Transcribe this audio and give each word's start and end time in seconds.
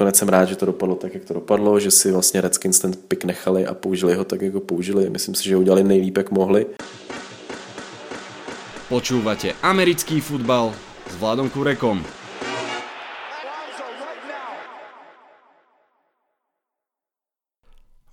nakonec 0.00 0.16
jsem 0.16 0.28
rád, 0.28 0.44
že 0.44 0.56
to 0.56 0.66
dopadlo 0.66 0.96
tak, 0.96 1.14
jak 1.14 1.24
to 1.24 1.34
dopadlo, 1.34 1.80
že 1.80 1.90
si 1.90 2.12
vlastně 2.12 2.40
Redskins 2.40 2.78
ten 2.78 2.92
pick 3.08 3.24
nechali 3.24 3.66
a 3.66 3.74
použili 3.74 4.14
ho 4.14 4.24
tak, 4.24 4.42
jako 4.42 4.60
použili. 4.60 5.10
Myslím 5.10 5.34
si, 5.34 5.44
že 5.44 5.56
udělali 5.56 5.84
nejlíp, 5.84 6.16
jak 6.16 6.30
mohli. 6.30 6.66
Počúvate 8.88 9.52
americký 9.62 10.24
futbal 10.24 10.72
s 11.04 11.14
Vladom 11.20 11.52
Kurekom. 11.52 12.00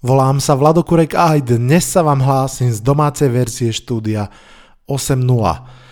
Volám 0.03 0.43
sa 0.43 0.59
Vladokurek 0.59 1.15
a 1.15 1.39
aj 1.39 1.55
dnes 1.55 1.87
sa 1.87 2.03
vám 2.03 2.19
hlásim 2.19 2.67
z 2.67 2.83
domácej 2.83 3.31
verzie 3.31 3.71
štúdia 3.71 4.27
8.0. 4.91 5.86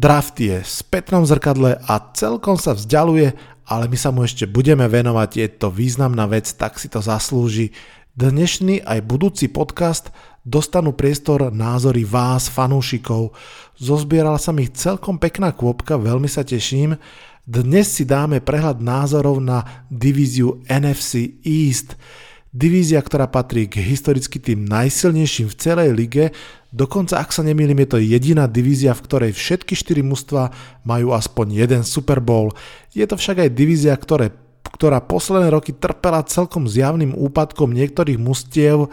Draft 0.00 0.40
je 0.40 0.64
v 0.64 0.70
spätnom 0.80 1.28
zrkadle 1.28 1.76
a 1.84 2.00
celkom 2.16 2.56
sa 2.56 2.72
vzdialuje, 2.72 3.36
ale 3.68 3.84
my 3.84 4.00
sa 4.00 4.08
mu 4.08 4.24
ešte 4.24 4.48
budeme 4.48 4.88
venovať, 4.88 5.30
je 5.36 5.48
to 5.60 5.68
významná 5.68 6.24
vec, 6.24 6.48
tak 6.56 6.80
si 6.80 6.88
to 6.88 7.04
zaslúži. 7.04 7.76
Dnešný 8.16 8.80
aj 8.80 8.96
budúci 9.04 9.52
podcast 9.52 10.08
dostanú 10.40 10.96
priestor 10.96 11.52
názory 11.52 12.08
vás, 12.08 12.48
fanúšikov. 12.48 13.36
Zozbierala 13.76 14.40
sa 14.40 14.56
mi 14.56 14.72
celkom 14.72 15.20
pekná 15.20 15.52
kôpka, 15.52 16.00
veľmi 16.00 16.32
sa 16.32 16.48
teším. 16.48 16.96
Dnes 17.44 17.92
si 17.92 18.08
dáme 18.08 18.40
prehľad 18.40 18.80
názorov 18.80 19.36
na 19.44 19.84
divíziu 19.92 20.64
NFC 20.64 21.44
East. 21.44 22.00
Divízia, 22.48 23.04
ktorá 23.04 23.28
patrí 23.28 23.68
k 23.68 23.84
historicky 23.84 24.40
tým 24.40 24.64
najsilnejším 24.64 25.52
v 25.52 25.58
celej 25.60 25.90
lige, 25.92 26.24
dokonca 26.70 27.18
ak 27.18 27.30
sa 27.34 27.42
nemýlim 27.46 27.78
je 27.84 27.88
to 27.90 27.98
jediná 27.98 28.46
divízia, 28.50 28.94
v 28.94 29.04
ktorej 29.04 29.32
všetky 29.36 29.74
štyri 29.74 30.02
mužstva 30.02 30.50
majú 30.86 31.14
aspoň 31.14 31.46
jeden 31.66 31.82
Super 31.86 32.18
Bowl. 32.18 32.54
Je 32.94 33.06
to 33.06 33.18
však 33.18 33.46
aj 33.46 33.50
divízia, 33.54 33.94
ktoré, 33.94 34.34
ktorá 34.74 35.02
posledné 35.02 35.50
roky 35.50 35.74
trpela 35.74 36.26
celkom 36.26 36.70
zjavným 36.70 37.14
úpadkom 37.14 37.70
niektorých 37.74 38.18
mustiev, 38.18 38.90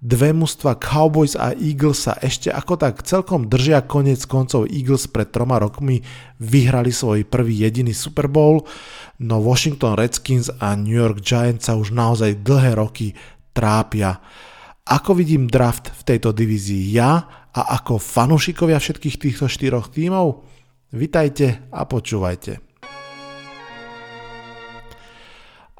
Dve 0.00 0.32
mužstva 0.32 0.80
Cowboys 0.80 1.36
a 1.36 1.52
Eagles 1.52 2.08
sa 2.08 2.16
ešte 2.24 2.48
ako 2.48 2.80
tak 2.80 3.04
celkom 3.04 3.52
držia 3.52 3.84
konec 3.84 4.24
koncov 4.24 4.64
Eagles 4.72 5.04
pred 5.04 5.28
troma 5.28 5.60
rokmi 5.60 6.00
vyhrali 6.40 6.88
svoj 6.88 7.28
prvý 7.28 7.68
jediný 7.68 7.92
Super 7.92 8.24
Bowl, 8.24 8.64
no 9.20 9.44
Washington 9.44 10.00
Redskins 10.00 10.48
a 10.56 10.72
New 10.72 10.96
York 10.96 11.20
Giants 11.20 11.68
sa 11.68 11.76
už 11.76 11.92
naozaj 11.92 12.40
dlhé 12.40 12.80
roky 12.80 13.12
trápia. 13.52 14.24
Ako 14.90 15.14
vidím 15.14 15.46
draft 15.46 15.86
v 15.86 16.02
tejto 16.02 16.34
divízii 16.34 16.90
ja 16.90 17.22
a 17.54 17.78
ako 17.78 18.02
fanúšikovia 18.02 18.82
všetkých 18.82 19.22
týchto 19.22 19.46
štyroch 19.46 19.94
tímov? 19.94 20.42
Vitajte 20.90 21.62
a 21.70 21.86
počúvajte. 21.86 22.58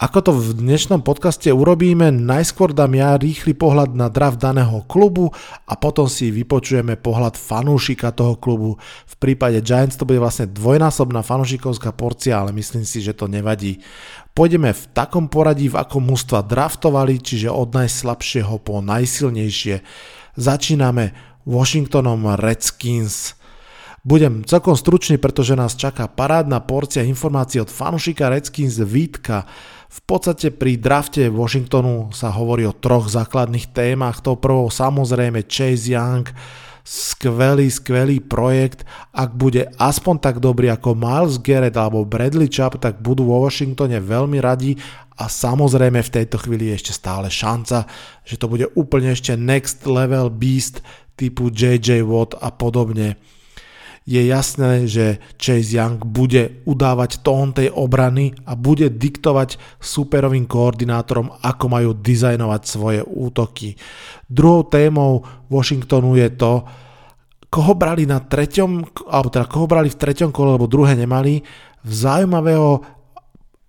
Ako 0.01 0.25
to 0.25 0.33
v 0.33 0.65
dnešnom 0.65 1.05
podcaste 1.05 1.53
urobíme, 1.53 2.09
najskôr 2.09 2.73
dám 2.73 2.97
ja 2.97 3.21
rýchly 3.21 3.53
pohľad 3.53 3.93
na 3.93 4.09
draft 4.09 4.41
daného 4.41 4.81
klubu 4.89 5.29
a 5.69 5.77
potom 5.77 6.09
si 6.09 6.33
vypočujeme 6.33 6.97
pohľad 6.97 7.37
fanúšika 7.37 8.09
toho 8.09 8.41
klubu. 8.41 8.81
V 9.05 9.15
prípade 9.21 9.61
Giants 9.61 10.01
to 10.01 10.09
bude 10.09 10.17
vlastne 10.17 10.49
dvojnásobná 10.49 11.21
fanúšikovská 11.21 11.93
porcia, 11.93 12.41
ale 12.41 12.57
myslím 12.57 12.89
si, 12.89 13.05
že 13.05 13.13
to 13.13 13.29
nevadí. 13.29 13.85
Pôjdeme 14.31 14.71
v 14.71 14.83
takom 14.95 15.27
poradí, 15.27 15.67
v 15.67 15.79
akom 15.79 16.07
mústva 16.07 16.41
draftovali, 16.47 17.19
čiže 17.19 17.51
od 17.51 17.75
najslabšieho 17.75 18.63
po 18.63 18.79
najsilnejšie. 18.79 19.83
Začíname 20.39 21.13
Washingtonom 21.45 22.39
Redskins. 22.39 23.35
Budem 24.01 24.49
celkom 24.49 24.81
stručný, 24.81 25.21
pretože 25.21 25.53
nás 25.53 25.77
čaká 25.77 26.09
parádna 26.09 26.65
porcia 26.65 27.05
informácií 27.05 27.61
od 27.61 27.69
fanúšika 27.69 28.33
Redskins 28.33 28.81
Vítka. 28.81 29.45
V 29.91 30.01
podstate 30.07 30.55
pri 30.55 30.81
drafte 30.81 31.29
Washingtonu 31.29 32.15
sa 32.15 32.33
hovorí 32.33 32.65
o 32.65 32.73
troch 32.73 33.13
základných 33.13 33.75
témach. 33.77 34.25
To 34.25 34.41
prvou 34.41 34.73
samozrejme 34.73 35.45
Chase 35.45 35.93
Young, 35.93 36.25
skvelý, 36.85 37.69
skvelý 37.69 38.21
projekt. 38.21 38.85
Ak 39.13 39.35
bude 39.37 39.69
aspoň 39.77 40.15
tak 40.21 40.37
dobrý 40.39 40.73
ako 40.73 40.97
Miles 40.97 41.37
Garrett 41.41 41.77
alebo 41.77 42.07
Bradley 42.07 42.49
Chubb, 42.49 42.81
tak 42.81 43.01
budú 43.01 43.29
vo 43.29 43.45
Washingtone 43.45 43.99
veľmi 44.01 44.39
radi 44.41 44.77
a 45.21 45.29
samozrejme 45.29 46.01
v 46.01 46.15
tejto 46.21 46.41
chvíli 46.41 46.73
je 46.73 46.81
ešte 46.81 46.93
stále 46.97 47.29
šanca, 47.29 47.85
že 48.25 48.41
to 48.41 48.49
bude 48.49 48.73
úplne 48.73 49.13
ešte 49.13 49.37
next 49.37 49.85
level 49.85 50.33
beast 50.33 50.81
typu 51.21 51.53
JJ 51.53 52.01
Watt 52.09 52.41
a 52.41 52.49
podobne 52.49 53.21
je 54.11 54.27
jasné, 54.27 54.91
že 54.91 55.23
Chase 55.39 55.79
Young 55.79 56.03
bude 56.03 56.67
udávať 56.67 57.23
tón 57.23 57.55
tej 57.55 57.71
obrany 57.71 58.35
a 58.43 58.59
bude 58.59 58.91
diktovať 58.91 59.55
superovým 59.79 60.51
koordinátorom, 60.51 61.31
ako 61.39 61.65
majú 61.71 61.91
dizajnovať 61.95 62.63
svoje 62.67 63.01
útoky. 63.07 63.79
Druhou 64.27 64.67
témou 64.67 65.23
Washingtonu 65.47 66.19
je 66.19 66.27
to, 66.35 66.67
koho 67.55 67.79
brali 67.79 68.03
na 68.03 68.19
treťom, 68.19 68.71
alebo 69.07 69.31
teda 69.31 69.47
koho 69.47 69.71
brali 69.71 69.87
v 69.87 70.01
treťom 70.03 70.35
kole, 70.35 70.59
lebo 70.59 70.67
druhé 70.67 70.99
nemali, 70.99 71.47
v 71.87 71.93
zaujímavého 71.95 72.83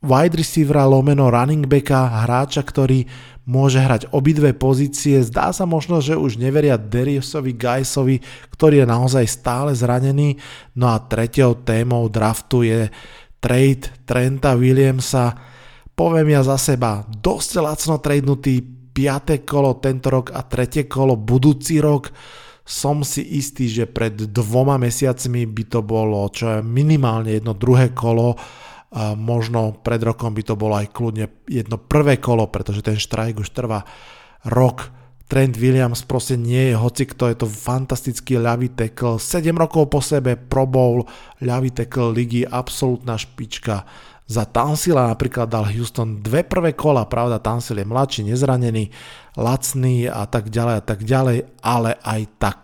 wide 0.02 0.34
receivera 0.34 0.90
lomeno 0.90 1.30
running 1.30 1.70
backa, 1.70 2.26
hráča, 2.26 2.66
ktorý 2.66 3.06
môže 3.46 3.82
hrať 3.82 4.10
obidve 4.14 4.54
pozície. 4.54 5.22
Zdá 5.22 5.54
sa 5.54 5.70
možno, 5.70 6.02
že 6.02 6.18
už 6.18 6.42
neveria 6.42 6.78
Dariusovi 6.78 7.54
Gajsovi, 7.54 8.18
ktorý 8.54 8.82
je 8.82 8.88
naozaj 8.90 9.26
stále 9.30 9.72
zranený. 9.78 10.38
No 10.78 10.90
a 10.94 11.02
tretiou 11.02 11.58
témou 11.62 12.10
draftu 12.10 12.66
je 12.66 12.90
trade 13.42 13.90
Trenta 14.06 14.58
Williamsa. 14.58 15.38
Poviem 15.94 16.34
ja 16.34 16.42
za 16.42 16.58
seba, 16.58 17.06
dosť 17.06 17.52
lacno 17.62 18.02
tradenutý 18.02 18.62
5. 18.92 19.46
kolo 19.46 19.78
tento 19.78 20.10
rok 20.10 20.34
a 20.34 20.42
tretie 20.46 20.90
kolo 20.90 21.18
budúci 21.18 21.78
rok. 21.78 22.10
Som 22.62 23.02
si 23.02 23.26
istý, 23.38 23.68
že 23.68 23.90
pred 23.90 24.14
dvoma 24.30 24.78
mesiacmi 24.78 25.50
by 25.50 25.64
to 25.66 25.80
bolo 25.82 26.30
čo 26.30 26.58
je 26.58 26.60
minimálne 26.62 27.34
jedno 27.34 27.58
druhé 27.58 27.92
kolo 27.92 28.38
a 28.92 29.16
možno 29.16 29.72
pred 29.80 30.04
rokom 30.04 30.36
by 30.36 30.44
to 30.44 30.60
bolo 30.60 30.76
aj 30.76 30.92
kľudne 30.92 31.32
jedno 31.48 31.80
prvé 31.80 32.20
kolo, 32.20 32.52
pretože 32.52 32.84
ten 32.84 33.00
štrajk 33.00 33.40
už 33.40 33.50
trvá 33.56 33.88
rok. 34.44 34.92
Trent 35.32 35.56
Williams 35.56 36.04
proste 36.04 36.36
nie 36.36 36.72
je 36.72 36.76
hoci 36.76 37.08
kto, 37.08 37.32
je 37.32 37.38
to 37.40 37.48
fantastický 37.48 38.36
ľavý 38.36 38.76
tackle, 38.76 39.16
7 39.16 39.56
rokov 39.56 39.88
po 39.88 40.04
sebe 40.04 40.36
Pro 40.36 40.68
Bowl, 40.68 41.08
ľavý 41.40 41.72
tackle 41.72 42.12
ligy, 42.12 42.44
absolútna 42.44 43.16
špička. 43.16 43.88
Za 44.28 44.44
Tansila 44.44 45.08
napríklad 45.08 45.48
dal 45.48 45.72
Houston 45.72 46.20
dve 46.20 46.44
prvé 46.44 46.76
kola, 46.76 47.08
pravda 47.08 47.40
Tansil 47.40 47.80
je 47.80 47.88
mladší, 47.88 48.28
nezranený, 48.28 48.92
lacný 49.40 50.12
a 50.12 50.28
tak 50.28 50.52
ďalej 50.52 50.76
a 50.76 50.84
tak 50.84 51.00
ďalej, 51.08 51.38
ale 51.64 51.96
aj 52.04 52.22
tak. 52.36 52.60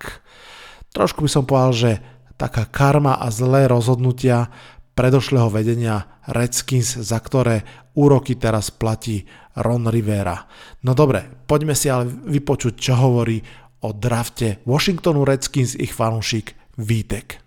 Trošku 0.91 1.23
by 1.23 1.29
som 1.31 1.47
povedal, 1.47 1.71
že 1.71 1.91
taká 2.35 2.67
karma 2.67 3.15
a 3.15 3.31
zlé 3.31 3.67
rozhodnutia 3.67 4.51
predošlého 4.97 5.53
vedenia 5.53 6.09
Redskins, 6.25 6.97
za 6.97 7.21
ktoré 7.21 7.61
úroky 7.93 8.33
teraz 8.33 8.73
platí 8.73 9.29
Ron 9.53 9.85
Rivera. 9.85 10.49
No 10.81 10.97
dobre, 10.97 11.29
poďme 11.45 11.77
si 11.77 11.85
ale 11.93 12.09
vypočuť, 12.09 12.73
čo 12.73 12.97
hovorí 12.97 13.45
o 13.85 13.93
drafte 13.93 14.65
Washingtonu 14.65 15.21
Redskins 15.21 15.77
ich 15.77 15.93
fanúšik 15.93 16.57
Vítek. 16.81 17.45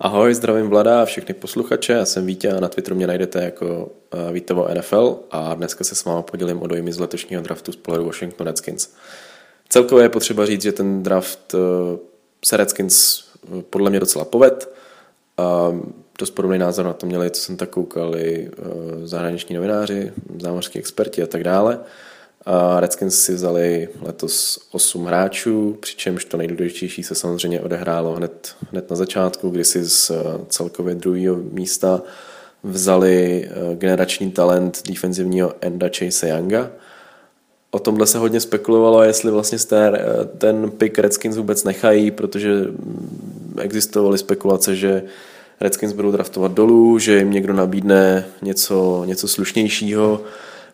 Ahoj, 0.00 0.34
zdravím 0.34 0.68
Vlada 0.68 1.02
a 1.02 1.04
všechny 1.04 1.34
posluchače, 1.34 1.92
já 1.92 2.04
jsem 2.04 2.26
Vítě 2.26 2.52
a 2.52 2.60
na 2.60 2.68
Twitteru 2.68 2.96
mě 2.96 3.06
najdete 3.06 3.44
jako 3.44 3.90
eh, 4.14 4.32
Vítevo 4.32 4.68
NFL 4.74 5.16
a 5.30 5.54
dneska 5.54 5.84
se 5.84 5.94
s 5.94 6.04
vámi 6.04 6.22
podělím 6.22 6.62
o 6.62 6.66
dojmy 6.66 6.92
z 6.92 6.98
letošního 6.98 7.42
draftu 7.42 7.72
z 7.72 7.76
pohledu 7.76 8.04
Washington 8.04 8.46
Redskins. 8.46 8.88
Celkově 9.68 10.04
je 10.04 10.08
potřeba 10.08 10.46
říct, 10.46 10.62
že 10.62 10.72
ten 10.72 11.02
draft 11.02 11.54
eh, 11.54 11.58
se 12.44 12.56
Redskins 12.56 13.24
eh, 13.44 13.62
podle 13.70 13.90
mě 13.90 14.00
docela 14.00 14.24
poved. 14.24 14.74
A 15.38 15.72
dost 16.18 16.30
podobný 16.30 16.58
názor 16.58 16.84
na 16.84 16.92
to 16.92 17.06
měli, 17.06 17.30
co 17.30 17.42
jsem 17.42 17.56
tak 17.56 17.70
koukal, 17.70 18.16
i 18.16 18.50
eh, 18.52 19.06
zahraniční 19.06 19.54
novináři, 19.56 20.12
zámořský 20.38 20.78
experti 20.78 21.22
a 21.22 21.26
tak 21.26 21.44
dále. 21.44 21.80
A 22.46 22.80
Redskins 22.80 23.24
si 23.24 23.34
vzali 23.34 23.88
letos 24.02 24.58
8 24.72 25.04
hráčů, 25.04 25.76
přičemž 25.80 26.24
to 26.24 26.36
nejdůležitější 26.36 27.02
se 27.02 27.14
samozřejmě 27.14 27.60
odehrálo 27.60 28.12
hned, 28.12 28.54
hned 28.70 28.90
na 28.90 28.96
začátku, 28.96 29.50
kdy 29.50 29.64
si 29.64 29.84
z 29.84 30.10
eh, 30.10 30.14
celkově 30.48 30.94
druhého 30.94 31.36
místa 31.36 32.02
vzali 32.62 33.48
generační 33.74 34.30
talent 34.30 34.82
defenzivního 34.88 35.54
enda 35.60 35.90
Chase 35.98 36.28
Younga, 36.28 36.70
o 37.70 37.78
tomhle 37.78 38.06
se 38.06 38.18
hodně 38.18 38.40
spekulovalo, 38.40 39.02
jestli 39.02 39.30
vlastně 39.30 39.58
ten, 39.58 39.98
ten 40.38 40.70
pick 40.70 40.98
Redskins 40.98 41.36
vůbec 41.36 41.64
nechají, 41.64 42.10
protože 42.10 42.64
existovaly 43.58 44.18
spekulace, 44.18 44.76
že 44.76 45.02
Redskins 45.60 45.92
budou 45.92 46.10
draftovat 46.10 46.52
dolů, 46.52 46.98
že 46.98 47.18
jim 47.18 47.30
někdo 47.30 47.52
nabídne 47.52 48.26
něco, 48.42 49.02
něco 49.06 49.28
slušnějšího, 49.28 50.20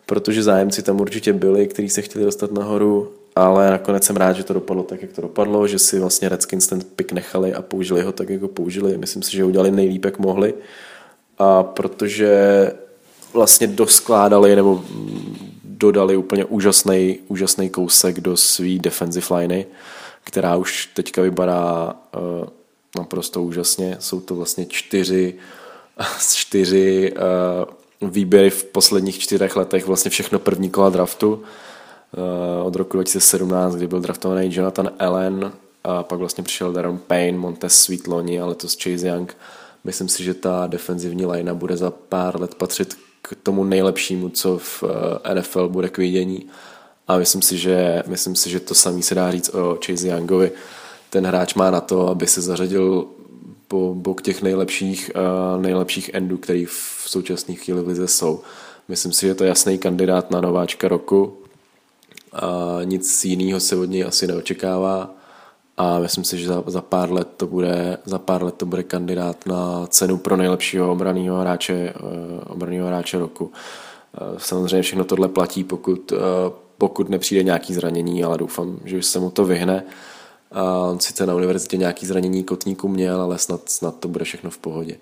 protože 0.05 0.43
zájemci 0.43 0.83
tam 0.83 1.01
určitě 1.01 1.33
byli, 1.33 1.67
kteří 1.67 1.89
se 1.89 2.01
chtěli 2.01 2.25
dostat 2.25 2.51
nahoru 2.51 3.11
ale 3.37 3.71
nakonec 3.71 4.03
jsem 4.03 4.15
rád, 4.15 4.33
že 4.33 4.43
to 4.43 4.53
dopadlo 4.53 4.83
tak, 4.83 5.01
jak 5.01 5.11
to 5.11 5.21
dopadlo, 5.21 5.67
že 5.67 5.79
si 5.79 5.99
vlastně 5.99 6.29
Redskins 6.29 6.67
ten 6.67 6.81
pick 6.95 7.11
nechali 7.11 7.53
a 7.53 7.61
použili 7.61 8.01
ho 8.01 8.11
tak, 8.11 8.29
jak 8.29 8.41
ho 8.41 8.47
použili. 8.47 8.97
Myslím 8.97 9.23
si, 9.23 9.31
že 9.31 9.43
udělali 9.43 9.71
nejlíp, 9.71 10.05
jak 10.05 10.19
mohli. 10.19 10.53
A 11.37 11.63
protože 11.63 12.31
vlastně 13.33 13.67
doskládali 13.67 14.55
nebo 14.55 14.83
dodali 15.77 16.17
úplně 16.17 16.45
úžasný, 16.45 17.19
úžasný 17.27 17.69
kousek 17.69 18.19
do 18.19 18.37
svý 18.37 18.79
defensive 18.79 19.37
liney, 19.37 19.65
která 20.23 20.55
už 20.55 20.85
teďka 20.93 21.21
vypadá 21.21 21.93
uh, 22.15 22.47
naprosto 22.97 23.43
úžasně. 23.43 23.97
Jsou 23.99 24.19
to 24.19 24.35
vlastně 24.35 24.65
čtyři, 24.65 25.35
čtyři 26.33 27.13
uh, 28.01 28.09
výběry 28.09 28.49
v 28.49 28.63
posledních 28.63 29.19
čtyřech 29.19 29.55
letech, 29.55 29.87
vlastně 29.87 30.11
všechno 30.11 30.39
první 30.39 30.69
kola 30.69 30.89
draftu 30.89 31.33
uh, 31.33 32.67
od 32.67 32.75
roku 32.75 32.97
2017, 32.97 33.75
kdy 33.75 33.87
byl 33.87 33.99
draftovaný 33.99 34.55
Jonathan 34.55 34.89
Allen 34.99 35.51
a 35.83 36.03
pak 36.03 36.19
vlastně 36.19 36.43
přišel 36.43 36.71
Darren 36.73 36.97
Payne, 36.97 37.37
Montez 37.37 37.79
Sweet 37.79 38.07
loni 38.07 38.39
a 38.39 38.45
letos 38.45 38.77
Chase 38.83 39.07
Young. 39.07 39.37
Myslím 39.83 40.09
si, 40.09 40.23
že 40.23 40.33
ta 40.33 40.67
defenzivní 40.67 41.25
linea 41.25 41.53
bude 41.53 41.77
za 41.77 41.91
pár 41.91 42.41
let 42.41 42.55
patřit 42.55 42.97
k 43.21 43.35
tomu 43.43 43.63
nejlepšímu, 43.63 44.29
co 44.29 44.57
v 44.57 44.83
NFL 45.33 45.69
bude 45.69 45.89
k 45.89 45.97
vidění. 45.97 46.45
A 47.07 47.17
myslím 47.17 47.41
si, 47.41 47.57
že, 47.57 48.03
myslím 48.07 48.35
si, 48.35 48.49
že 48.49 48.59
to 48.59 48.75
samý 48.75 49.03
se 49.03 49.15
dá 49.15 49.31
říct 49.31 49.49
o 49.49 49.77
Chase 49.85 50.07
Youngovi. 50.07 50.51
Ten 51.09 51.27
hráč 51.27 51.53
má 51.53 51.71
na 51.71 51.81
to, 51.81 52.07
aby 52.07 52.27
se 52.27 52.41
zařadil 52.41 53.07
po 53.67 53.93
bok 53.95 54.21
těch 54.21 54.41
nejlepších, 54.41 55.11
uh, 55.15 55.61
nejlepších 55.61 56.09
endů, 56.13 56.37
který 56.37 56.65
v 56.65 57.03
současné 57.05 57.55
chvíli 57.55 57.81
v 57.81 57.87
lize 57.87 58.07
jsou. 58.07 58.41
Myslím 58.87 59.11
si, 59.13 59.27
že 59.27 59.35
to 59.35 59.43
je 59.43 59.47
jasný 59.47 59.77
kandidát 59.77 60.31
na 60.31 60.41
nováčka 60.41 60.87
roku. 60.87 61.37
A 62.33 62.79
nic 62.83 63.25
jiného 63.25 63.59
se 63.59 63.75
od 63.75 63.85
něj 63.85 64.03
asi 64.03 64.27
neočekává 64.27 65.16
a 65.77 65.99
myslím 65.99 66.23
si, 66.23 66.37
že 66.37 66.47
za, 66.47 66.63
za, 66.67 66.81
pár 66.81 67.11
let 67.11 67.27
to 67.37 67.47
bude, 67.47 67.97
za 68.05 68.19
pár 68.19 68.43
let 68.43 68.55
to 68.55 68.65
bude 68.65 68.83
kandidát 68.83 69.45
na 69.45 69.87
cenu 69.87 70.17
pro 70.17 70.37
nejlepšího 70.37 70.91
obraného 70.91 71.39
hráče, 71.39 71.93
uh, 72.03 72.09
obraného 72.47 72.87
hráče 72.87 73.19
roku. 73.19 73.45
Uh, 73.45 74.37
samozřejmě 74.37 74.81
všechno 74.81 75.05
tohle 75.05 75.27
platí, 75.27 75.63
pokud, 75.63 76.11
uh, 76.11 76.19
pokud 76.77 77.09
nepřijde 77.09 77.43
nějaký 77.43 77.73
zranění, 77.73 78.23
ale 78.23 78.37
doufám, 78.37 78.79
že 78.85 79.01
se 79.01 79.19
mu 79.19 79.29
to 79.29 79.45
vyhne. 79.45 79.83
A 80.51 80.63
on 80.63 80.99
sice 80.99 81.25
na 81.25 81.35
univerzitě 81.35 81.77
nějaký 81.77 82.05
zranění 82.05 82.43
kotníku 82.43 82.87
měl, 82.87 83.21
ale 83.21 83.37
snad, 83.37 83.69
snad 83.69 83.99
to 83.99 84.07
bude 84.07 84.25
všechno 84.25 84.49
v 84.49 84.57
pohodě. 84.57 84.95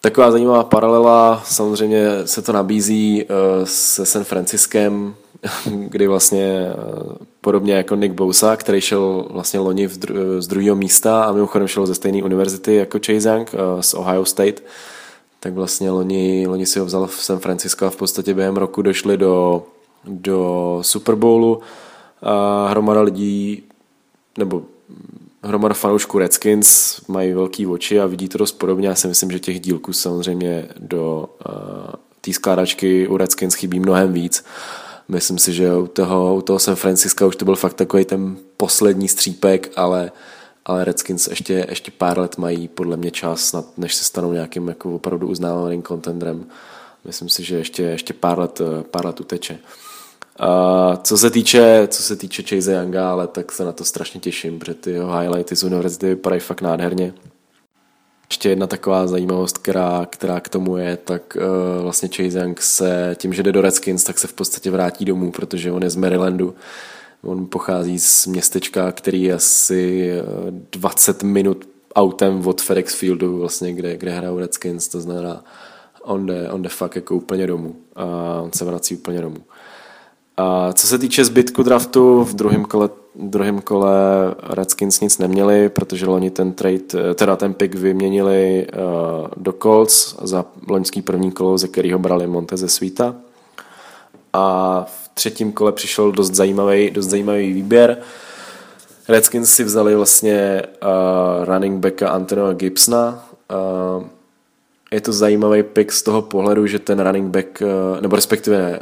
Taková 0.00 0.30
zajímavá 0.30 0.64
paralela, 0.64 1.42
samozřejmě 1.44 2.08
se 2.24 2.42
to 2.42 2.52
nabízí 2.52 3.26
se 3.64 4.06
San 4.06 4.24
Franciskem, 4.24 5.14
kdy 5.88 6.06
vlastně 6.06 6.68
eh, 6.70 7.24
podobně 7.40 7.74
jako 7.74 7.94
Nick 7.94 8.14
Bosa, 8.14 8.56
který 8.56 8.80
šel 8.80 9.26
vlastně 9.30 9.60
loni 9.60 9.86
v 9.86 9.98
dru- 9.98 10.40
z 10.40 10.46
druhého 10.46 10.76
místa 10.76 11.24
a 11.24 11.32
mimochodem 11.32 11.68
šel 11.68 11.86
ze 11.86 11.94
stejné 11.94 12.22
univerzity 12.22 12.74
jako 12.74 12.98
Chase 13.06 13.28
Young 13.28 13.50
eh, 13.54 13.82
z 13.82 13.94
Ohio 13.94 14.24
State, 14.24 14.62
tak 15.40 15.52
vlastně 15.52 15.90
loni, 15.90 16.46
loni 16.46 16.66
si 16.66 16.78
ho 16.78 16.84
vzal 16.84 17.06
v 17.06 17.24
San 17.24 17.38
Francisco 17.38 17.86
a 17.86 17.90
v 17.90 17.96
podstatě 17.96 18.34
během 18.34 18.56
roku 18.56 18.82
došli 18.82 19.16
do, 19.16 19.62
do 20.04 20.78
Super 20.82 21.14
Bowlu 21.14 21.60
a 22.22 22.66
hromada 22.68 23.00
lidí, 23.00 23.62
nebo 24.38 24.62
hromada 25.42 25.74
fanoušků 25.74 26.18
Redskins 26.18 27.00
mají 27.08 27.32
velký 27.32 27.66
oči 27.66 28.00
a 28.00 28.06
vidí 28.06 28.28
to 28.28 28.38
dost 28.38 28.52
podobně. 28.52 28.88
Já 28.88 28.94
si 28.94 29.08
myslím, 29.08 29.30
že 29.30 29.38
těch 29.38 29.60
dílků 29.60 29.92
samozřejmě 29.92 30.68
do 30.78 31.28
uh, 31.48 31.54
té 32.20 32.32
skládačky 32.32 33.08
u 33.08 33.16
Redskins 33.16 33.54
chybí 33.54 33.80
mnohem 33.80 34.12
víc. 34.12 34.44
Myslím 35.08 35.38
si, 35.38 35.52
že 35.52 35.76
u 35.76 35.86
toho, 35.86 36.34
u 36.34 36.42
toho 36.42 36.58
San 36.58 36.76
Francisca 36.76 37.26
už 37.26 37.36
to 37.36 37.44
byl 37.44 37.56
fakt 37.56 37.74
takový 37.74 38.04
ten 38.04 38.36
poslední 38.56 39.08
střípek, 39.08 39.70
ale, 39.76 40.12
ale 40.64 40.84
Redskins 40.84 41.26
ještě, 41.26 41.66
ještě 41.68 41.90
pár 41.90 42.18
let 42.18 42.38
mají 42.38 42.68
podle 42.68 42.96
mě 42.96 43.10
čas, 43.10 43.54
než 43.76 43.94
se 43.94 44.04
stanou 44.04 44.32
nějakým 44.32 44.68
jako 44.68 44.94
opravdu 44.94 45.28
uznávaným 45.28 45.82
contendrem. 45.82 46.46
Myslím 47.04 47.28
si, 47.28 47.44
že 47.44 47.56
ještě, 47.56 47.82
ještě 47.82 48.14
pár, 48.14 48.38
let, 48.38 48.60
pár 48.90 49.06
let 49.06 49.20
uteče. 49.20 49.58
A 50.38 50.96
co 50.96 51.18
se 51.18 51.30
týče, 51.30 51.88
co 51.90 52.02
se 52.02 52.16
týče 52.16 52.42
Chase 52.42 52.72
Younga, 52.72 53.10
ale 53.10 53.26
tak 53.26 53.52
se 53.52 53.64
na 53.64 53.72
to 53.72 53.84
strašně 53.84 54.20
těším, 54.20 54.58
protože 54.58 54.74
ty 54.74 54.90
jeho 54.90 55.18
highlighty 55.18 55.56
z 55.56 55.62
univerzity 55.62 56.06
vypadají 56.06 56.40
fakt 56.40 56.60
nádherně. 56.60 57.14
Ještě 58.30 58.48
jedna 58.48 58.66
taková 58.66 59.06
zajímavost, 59.06 59.58
která, 59.58 60.06
která 60.10 60.40
k 60.40 60.48
tomu 60.48 60.76
je, 60.76 60.96
tak 60.96 61.36
uh, 61.36 61.82
vlastně 61.82 62.08
Chase 62.08 62.38
Young 62.38 62.60
se 62.60 63.16
tím, 63.18 63.34
že 63.34 63.42
jde 63.42 63.52
do 63.52 63.60
Redskins, 63.60 64.04
tak 64.04 64.18
se 64.18 64.26
v 64.26 64.32
podstatě 64.32 64.70
vrátí 64.70 65.04
domů, 65.04 65.32
protože 65.32 65.72
on 65.72 65.82
je 65.82 65.90
z 65.90 65.96
Marylandu. 65.96 66.54
On 67.22 67.46
pochází 67.46 67.98
z 67.98 68.26
městečka, 68.26 68.92
který 68.92 69.22
je 69.22 69.34
asi 69.34 70.12
20 70.72 71.22
minut 71.22 71.68
autem 71.94 72.46
od 72.46 72.62
FedEx 72.62 72.94
Fieldu, 72.94 73.38
vlastně, 73.38 73.72
kde, 73.72 73.96
kde 73.96 74.10
hrajou 74.10 74.38
Redskins, 74.38 74.88
to 74.88 75.00
znamená, 75.00 75.44
on 76.02 76.26
jde, 76.26 76.50
on 76.50 76.62
jde 76.62 76.68
fakt 76.68 76.96
jako 76.96 77.14
úplně 77.14 77.46
domů 77.46 77.76
a 77.96 78.04
on 78.42 78.52
se 78.52 78.64
vrací 78.64 78.96
úplně 78.96 79.20
domů. 79.20 79.40
A 80.36 80.72
co 80.72 80.86
se 80.86 80.98
týče 80.98 81.24
zbytku 81.24 81.62
draftu, 81.62 82.24
v 82.24 82.34
druhém 82.34 82.64
kole, 82.64 82.88
druhém 83.18 83.60
kole 83.60 83.94
Redskins 84.42 85.00
nic 85.00 85.18
neměli, 85.18 85.68
protože 85.68 86.06
loni 86.06 86.30
ten 86.30 86.52
trade, 86.52 87.14
teda 87.14 87.36
ten 87.36 87.54
pick 87.54 87.74
vyměnili 87.74 88.66
uh, 88.66 89.26
do 89.36 89.52
Colts 89.52 90.16
za 90.22 90.44
loňský 90.68 91.02
první 91.02 91.32
kolo, 91.32 91.58
ze 91.58 91.68
kterého 91.68 91.98
brali 91.98 92.26
Monteze 92.26 92.68
Svita. 92.68 93.14
A 94.32 94.84
v 94.84 95.08
třetím 95.14 95.52
kole 95.52 95.72
přišel 95.72 96.12
dost 96.12 96.34
zajímavý, 96.34 96.90
dost 96.90 97.06
zajímavý 97.06 97.52
výběr. 97.52 97.98
Redskins 99.08 99.54
si 99.54 99.64
vzali 99.64 99.94
vlastně 99.94 100.62
uh, 100.82 101.44
running 101.44 101.80
backa 101.80 102.08
Antonio 102.08 102.52
Gibsona. 102.52 103.28
Uh, 103.98 104.04
je 104.90 105.00
to 105.00 105.12
zajímavý 105.12 105.62
pick 105.62 105.92
z 105.92 106.02
toho 106.02 106.22
pohledu, 106.22 106.66
že 106.66 106.78
ten 106.78 107.00
running 107.00 107.30
back, 107.30 107.62
uh, 107.62 108.00
nebo 108.00 108.16
respektive 108.16 108.80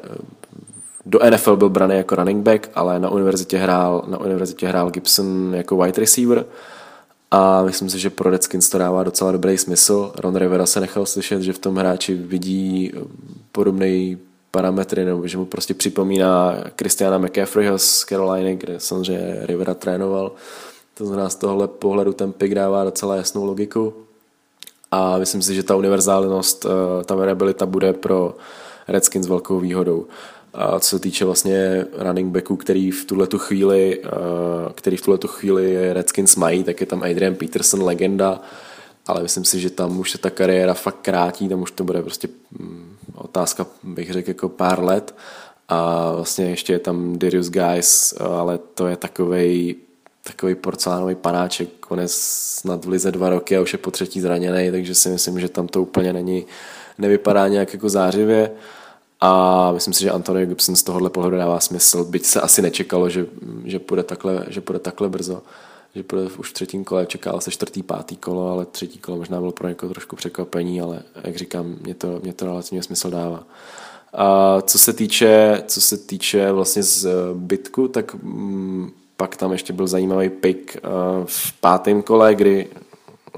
do 1.07 1.19
NFL 1.31 1.57
byl 1.57 1.69
braný 1.69 1.97
jako 1.97 2.17
running 2.17 2.43
back, 2.43 2.71
ale 2.75 2.99
na 2.99 3.11
univerzitě 3.11 3.59
hrál, 3.59 4.05
na 4.07 4.21
univerzitě 4.21 4.69
hrál 4.69 4.91
Gibson 4.91 5.55
jako 5.55 5.77
wide 5.77 6.01
receiver 6.01 6.45
a 7.31 7.63
myslím 7.63 7.91
si, 7.91 7.99
že 7.99 8.11
pro 8.11 8.31
Redskins 8.31 8.69
to 8.69 8.79
dává 8.79 9.03
docela 9.03 9.33
dobrý 9.33 9.59
smysl. 9.59 10.13
Ron 10.17 10.37
Rivera 10.37 10.67
se 10.67 10.81
nechal 10.81 11.07
slyšet, 11.07 11.43
že 11.43 11.53
v 11.53 11.59
tom 11.59 11.77
hráči 11.77 12.15
vidí 12.15 12.93
eh, 12.95 13.01
podobný 13.53 14.19
parametry, 14.51 15.05
nebo 15.05 15.27
že 15.27 15.39
mu 15.39 15.45
prostě 15.45 15.75
připomíná 15.75 16.55
Christiana 16.79 17.19
McCaffreyho 17.19 17.79
z 17.79 18.05
Caroliny, 18.05 18.57
kde 18.57 18.81
samozřejmě 18.81 19.37
Rivera 19.41 19.75
trénoval. 19.75 20.33
To 20.95 21.07
znamená, 21.07 21.29
z 21.29 21.35
tohohle 21.35 21.69
pohledu 21.69 22.13
ten 22.13 22.33
pick 22.33 22.55
dává 22.55 22.85
docela 22.85 23.17
jasnou 23.17 23.45
logiku. 23.45 23.95
A 24.91 25.19
myslím 25.19 25.43
si, 25.43 25.55
že 25.55 25.63
ta 25.63 25.77
univerzálnost, 25.77 26.67
eh, 26.67 27.05
ta 27.05 27.15
variabilita 27.15 27.67
bude 27.67 27.93
pro 27.93 28.35
Redskins 28.89 29.27
velkou 29.27 29.61
výhodou. 29.61 30.07
A 30.57 30.81
co 30.81 30.89
se 30.89 30.99
týče 30.99 31.25
vlastně 31.25 31.87
running 31.99 32.33
backů, 32.33 32.57
který 32.57 32.91
v 32.91 33.05
tuhle 33.05 33.27
tu 33.27 33.39
chvíli, 33.39 34.03
který 34.75 34.97
v 34.97 35.03
tuhle 35.03 35.19
tu 35.19 35.29
chvíli 35.29 35.93
Redskins 35.93 36.37
mají, 36.37 36.65
tak 36.65 36.81
je 36.81 36.87
tam 36.87 37.03
Adrian 37.03 37.35
Peterson, 37.35 37.83
legenda, 37.83 38.41
ale 39.07 39.23
myslím 39.23 39.45
si, 39.45 39.61
že 39.61 39.71
tam 39.71 39.99
už 39.99 40.11
se 40.11 40.19
ta 40.19 40.31
kariéra 40.31 40.75
fakt 40.75 40.99
krátí, 41.03 41.49
tam 41.49 41.63
už 41.63 41.71
to 41.71 41.85
bude 41.85 42.03
prostě 42.03 42.29
mm, 42.59 42.97
otázka, 43.15 43.67
bych 43.83 44.13
řekl, 44.13 44.31
jako 44.31 44.49
pár 44.49 44.85
let 44.85 45.15
a 45.69 46.13
vlastně 46.13 46.51
ještě 46.51 46.73
je 46.73 46.79
tam 46.79 47.19
Darius 47.19 47.51
Guys, 47.51 48.15
ale 48.21 48.59
to 48.75 48.87
je 48.87 48.97
takovej 48.97 49.75
takový 50.27 50.55
porcelánový 50.55 51.15
panáček, 51.15 51.69
konec 51.81 52.13
snad 52.13 52.85
v 52.85 52.89
lize 52.89 53.13
dva 53.13 53.29
roky 53.29 53.57
a 53.57 53.61
už 53.61 53.73
je 53.73 53.79
po 53.79 53.91
třetí 53.91 54.21
zraněný, 54.21 54.71
takže 54.71 54.95
si 54.95 55.09
myslím, 55.09 55.41
že 55.41 55.49
tam 55.49 55.69
to 55.69 55.83
úplně 55.83 56.13
není, 56.13 56.47
nevypadá 56.99 57.49
nějak 57.49 57.73
jako 57.73 57.89
zářivě. 57.89 58.51
A 59.21 59.73
myslím 59.73 59.95
si, 59.95 60.03
že 60.03 60.11
Antonio 60.11 60.47
Gibson 60.47 60.77
z 60.77 60.83
tohohle 60.83 61.11
pohledu 61.11 61.37
dává 61.37 61.61
smysl, 61.61 62.05
byť 62.05 62.25
se 62.25 62.41
asi 62.41 62.63
nečekalo, 62.63 63.11
že, 63.11 63.27
že, 63.65 63.79
půjde, 63.79 64.03
takhle, 64.03 64.47
že 64.49 64.61
půjde 64.61 64.79
takhle 64.79 65.09
brzo 65.09 65.43
že 65.97 66.03
půjde 66.03 66.23
už 66.39 66.51
v 66.51 66.53
třetím 66.53 66.85
kole, 66.85 67.07
čekal 67.07 67.41
se 67.41 67.51
čtvrtý, 67.51 67.83
pátý 67.83 68.17
kolo, 68.17 68.51
ale 68.51 68.67
třetí 68.67 68.99
kolo 68.99 69.19
možná 69.19 69.41
bylo 69.41 69.53
pro 69.53 69.69
někoho 69.69 69.93
trošku 69.93 70.17
překvapení, 70.17 70.81
ale 70.81 71.03
jak 71.25 71.37
říkám, 71.37 71.77
mě 71.83 71.95
to, 71.95 72.21
mě 72.23 72.33
to 72.33 72.45
relativně 72.45 72.83
smysl 72.83 73.11
dává. 73.11 73.43
A 74.13 74.61
co 74.63 74.79
se 74.79 74.93
týče, 74.93 75.63
co 75.67 75.81
se 75.81 75.97
týče 75.97 76.53
vlastně 76.53 76.83
z 76.83 77.09
bytku, 77.35 77.89
tak 77.89 78.15
mm, 78.15 78.91
pak 79.17 79.37
tam 79.37 79.53
ještě 79.53 79.73
byl 79.73 79.87
zajímavý 79.87 80.29
pick 80.29 80.77
uh, 80.77 80.91
v 81.25 81.53
pátém 81.61 82.03
kole, 82.03 82.35
kdy 82.35 82.69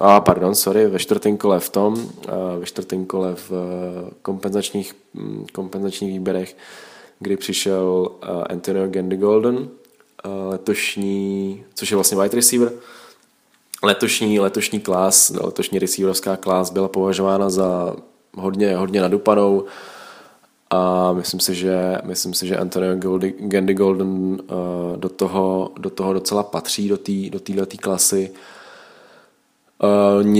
a 0.00 0.20
pardon, 0.20 0.54
sorry, 0.54 0.86
ve 0.86 0.98
čtvrtém 0.98 1.36
kole 1.36 1.60
v 1.60 1.68
tom, 1.68 2.10
ve 2.58 2.66
čtvrtém 2.66 3.06
kole 3.06 3.34
v 3.34 3.52
eh, 3.52 4.10
kompenzačních, 4.22 4.94
kompenzačních 5.52 6.12
výběrech, 6.12 6.56
kdy 7.18 7.36
přišel 7.36 8.10
eh, 8.22 8.26
Antonio 8.26 8.88
Golden, 9.16 9.68
eh, 10.24 10.28
letošní, 10.28 11.64
což 11.74 11.90
je 11.90 11.94
vlastně 11.94 12.18
wide 12.18 12.36
receiver, 12.36 12.72
letošní, 13.82 14.40
letošní 14.40 14.80
klás, 14.80 15.30
letošní 15.30 15.78
receiverovská 15.78 16.36
klás 16.36 16.70
byla 16.70 16.88
považována 16.88 17.50
za 17.50 17.96
hodně, 18.36 18.76
hodně 18.76 19.00
nadupanou 19.00 19.64
a 20.70 21.12
myslím 21.12 21.40
si, 21.40 21.54
že, 21.54 21.98
myslím 22.04 22.34
si, 22.34 22.46
že 22.46 22.56
Antonio 22.56 22.96
Goldy, 22.96 23.34
Gandy 23.38 23.74
Golden 23.74 24.38
do, 24.96 25.08
toho, 25.08 25.72
do 25.78 25.90
toho 25.90 26.12
docela 26.12 26.42
patří, 26.42 26.88
do 26.88 26.96
této 27.38 27.54
do 27.54 27.66
klasy. 27.78 28.30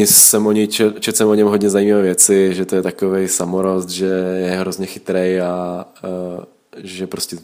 Jsem 0.07 0.47
o 0.47 0.53
něj, 0.53 0.69
čet, 0.69 1.01
čet 1.01 1.17
jsem 1.17 1.29
o 1.29 1.35
něm 1.35 1.47
hodně 1.47 1.71
zajímavé 1.71 2.03
věci, 2.03 2.55
že 2.55 2.65
to 2.65 2.77
je 2.77 2.83
takový 2.83 3.29
samorost, 3.29 3.89
že 3.89 4.07
je 4.37 4.51
hrozně 4.51 4.87
chytrý 4.87 5.41
a 5.41 5.85
uh, 6.05 6.45
že 6.83 7.07
prostě 7.07 7.37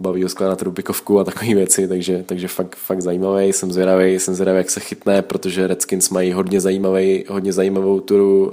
baví 0.00 0.22
ho 0.22 0.28
skládat 0.28 0.62
Rubikovku 0.62 1.20
a 1.20 1.24
takové 1.24 1.54
věci, 1.54 1.88
takže, 1.88 2.24
takže 2.26 2.48
fakt, 2.48 2.76
fakt 2.76 3.00
zajímavý, 3.00 3.52
jsem 3.52 3.72
zvědavý, 3.72 4.18
jsem 4.18 4.34
zvědavý, 4.34 4.58
jak 4.58 4.70
se 4.70 4.80
chytne, 4.80 5.22
protože 5.22 5.66
Redskins 5.66 6.10
mají 6.10 6.32
hodně, 6.32 6.60
zajímavý, 6.60 7.24
hodně 7.28 7.52
zajímavou 7.52 8.00
turu 8.00 8.46
uh, 8.46 8.52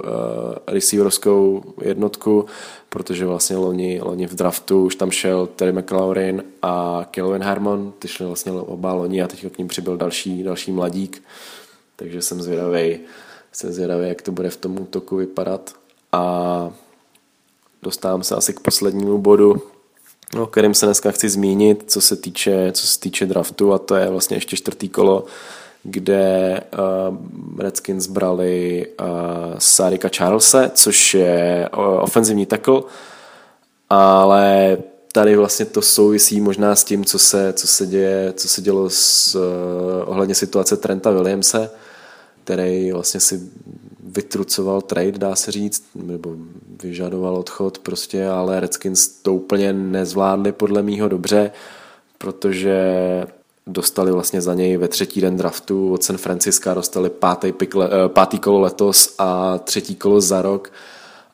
receiverovskou 0.66 1.64
jednotku, 1.82 2.46
protože 2.88 3.26
vlastně 3.26 3.56
loni, 3.56 4.00
loni 4.02 4.26
v 4.26 4.34
draftu 4.34 4.84
už 4.84 4.96
tam 4.96 5.10
šel 5.10 5.46
Terry 5.46 5.72
McLaurin 5.72 6.44
a 6.62 7.06
Kelvin 7.10 7.42
Harmon, 7.42 7.92
ty 7.98 8.08
šli 8.08 8.26
vlastně 8.26 8.52
oba 8.52 8.92
loni 8.92 9.22
a 9.22 9.28
teď 9.28 9.52
k 9.52 9.58
ním 9.58 9.68
přibyl 9.68 9.96
další, 9.96 10.42
další 10.42 10.72
mladík, 10.72 11.22
takže 11.96 12.22
jsem 12.22 12.42
zvědavý, 12.42 12.98
jsem 13.52 13.72
zvědavý, 13.72 14.08
jak 14.08 14.22
to 14.22 14.32
bude 14.32 14.50
v 14.50 14.56
tom 14.56 14.80
útoku 14.80 15.16
vypadat. 15.16 15.74
A 16.12 16.70
dostávám 17.82 18.22
se 18.22 18.34
asi 18.34 18.52
k 18.54 18.60
poslednímu 18.60 19.18
bodu, 19.18 19.62
o 20.40 20.46
kterém 20.46 20.74
se 20.74 20.86
dneska 20.86 21.10
chci 21.10 21.28
zmínit, 21.28 21.84
co 21.86 22.00
se 22.00 22.16
týče, 22.16 22.72
co 22.72 22.86
se 22.86 23.00
týče 23.00 23.26
draftu 23.26 23.72
a 23.72 23.78
to 23.78 23.94
je 23.94 24.10
vlastně 24.10 24.36
ještě 24.36 24.56
čtvrtý 24.56 24.88
kolo, 24.88 25.24
kde 25.82 26.60
uh, 27.10 27.60
Redskins 27.60 28.06
brali 28.06 28.86
uh, 29.00 29.06
Sarika 29.58 30.08
Charlesa, 30.16 30.68
což 30.68 31.14
je 31.14 31.68
uh, 31.76 32.02
ofenzivní 32.02 32.46
tackle, 32.46 32.82
ale 33.90 34.78
tady 35.12 35.36
vlastně 35.36 35.64
to 35.64 35.82
souvisí 35.82 36.40
možná 36.40 36.76
s 36.76 36.84
tím, 36.84 37.04
co 37.04 37.18
se, 37.18 37.52
co 37.52 37.66
se, 37.66 37.86
děje, 37.86 38.32
co 38.32 38.48
se 38.48 38.62
dělo 38.62 38.90
s, 38.90 39.34
uh, 39.34 39.42
ohledně 40.06 40.34
situace 40.34 40.76
Trenta 40.76 41.10
Williamse, 41.10 41.70
který 42.46 42.92
vlastně 42.92 43.20
si 43.20 43.40
vytrucoval 44.04 44.80
trade, 44.80 45.12
dá 45.12 45.36
se 45.36 45.52
říct, 45.52 45.84
nebo 45.94 46.36
vyžadoval 46.82 47.36
odchod 47.36 47.78
prostě, 47.78 48.26
ale 48.26 48.60
Redskins 48.60 49.08
to 49.08 49.34
úplně 49.34 49.72
nezvládli 49.72 50.52
podle 50.52 50.82
mýho 50.82 51.08
dobře, 51.08 51.50
protože 52.18 52.76
dostali 53.66 54.12
vlastně 54.12 54.40
za 54.40 54.54
něj 54.54 54.76
ve 54.76 54.88
třetí 54.88 55.20
den 55.20 55.36
draftu 55.36 55.92
od 55.92 56.04
San 56.04 56.16
Francisca, 56.16 56.74
dostali 56.74 57.10
pátý, 57.10 57.52
pikle, 57.52 57.88
eh, 57.92 58.08
pátý 58.08 58.38
kolo 58.38 58.60
letos 58.60 59.14
a 59.18 59.58
třetí 59.58 59.94
kolo 59.94 60.20
za 60.20 60.42
rok 60.42 60.72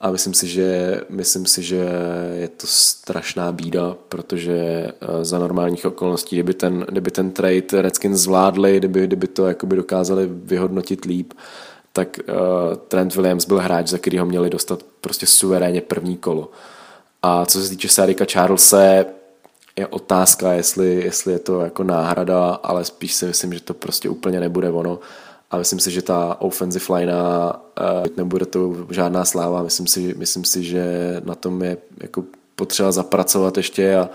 a 0.02 0.10
myslím 0.10 0.34
si, 0.34 0.48
že, 0.48 1.00
myslím 1.08 1.46
si, 1.46 1.62
že 1.62 1.88
je 2.34 2.48
to 2.48 2.66
strašná 2.66 3.52
bída, 3.52 3.96
protože 4.08 4.54
eh, 4.54 5.24
za 5.24 5.38
normálních 5.38 5.86
okolností, 5.86 6.36
kdyby 6.36 6.54
ten, 6.54 6.86
kdyby 6.88 7.10
ten 7.10 7.30
trade 7.30 7.82
Redskins 7.82 8.20
zvládli, 8.20 8.76
kdyby, 8.76 9.06
kdyby 9.06 9.26
to 9.26 9.46
jakoby 9.46 9.76
dokázali 9.76 10.28
vyhodnotit 10.32 11.04
líp, 11.04 11.32
tak 11.92 12.20
uh, 12.28 12.76
Trent 12.76 13.14
Williams 13.14 13.44
byl 13.44 13.58
hráč, 13.58 13.88
za 13.88 13.98
který 13.98 14.18
ho 14.18 14.26
měli 14.26 14.50
dostat 14.50 14.82
prostě 15.00 15.26
suverénně 15.26 15.80
první 15.80 16.16
kolo. 16.16 16.50
A 17.22 17.46
co 17.46 17.62
se 17.62 17.68
týče 17.68 17.88
Sarika 17.88 18.24
Charlesa, 18.32 18.82
je 19.76 19.86
otázka, 19.90 20.52
jestli, 20.52 21.04
jestli 21.04 21.32
je 21.32 21.38
to 21.38 21.60
jako 21.60 21.84
náhrada, 21.84 22.50
ale 22.50 22.84
spíš 22.84 23.14
si 23.14 23.26
myslím, 23.26 23.54
že 23.54 23.60
to 23.60 23.74
prostě 23.74 24.08
úplně 24.08 24.40
nebude 24.40 24.70
ono. 24.70 24.98
A 25.52 25.58
myslím 25.58 25.80
si, 25.80 25.90
že 25.90 26.02
ta 26.02 26.40
offensive 26.40 26.84
line 26.94 27.12
uh, 27.12 28.06
nebude 28.16 28.46
to 28.46 28.86
žádná 28.90 29.24
sláva. 29.24 29.62
Myslím 29.62 29.86
si, 29.86 30.14
myslím 30.18 30.44
si, 30.44 30.64
že 30.64 30.84
na 31.24 31.34
tom 31.34 31.62
je 31.62 31.76
jako 32.02 32.24
potřeba 32.56 32.92
zapracovat 32.92 33.56
ještě 33.56 33.96
a 33.96 34.10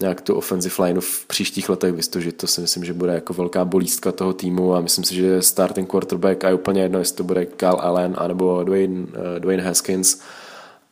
nějak 0.00 0.20
tu 0.20 0.34
offensive 0.34 0.84
line 0.84 1.00
v 1.00 1.26
příštích 1.26 1.68
letech 1.68 1.94
vystožit. 1.94 2.36
To 2.36 2.46
si 2.46 2.60
myslím, 2.60 2.84
že 2.84 2.92
bude 2.92 3.14
jako 3.14 3.32
velká 3.32 3.64
bolístka 3.64 4.12
toho 4.12 4.32
týmu 4.32 4.74
a 4.74 4.80
myslím 4.80 5.04
si, 5.04 5.14
že 5.14 5.42
starting 5.42 5.90
quarterback 5.90 6.44
a 6.44 6.48
je 6.48 6.54
úplně 6.54 6.82
jedno, 6.82 6.98
jestli 6.98 7.16
to 7.16 7.24
bude 7.24 7.46
Kyle 7.46 7.80
Allen 7.80 8.14
anebo 8.18 8.64
Dwayne, 8.64 9.00
uh, 9.00 9.38
Dwayne 9.38 9.62
Haskins, 9.62 10.20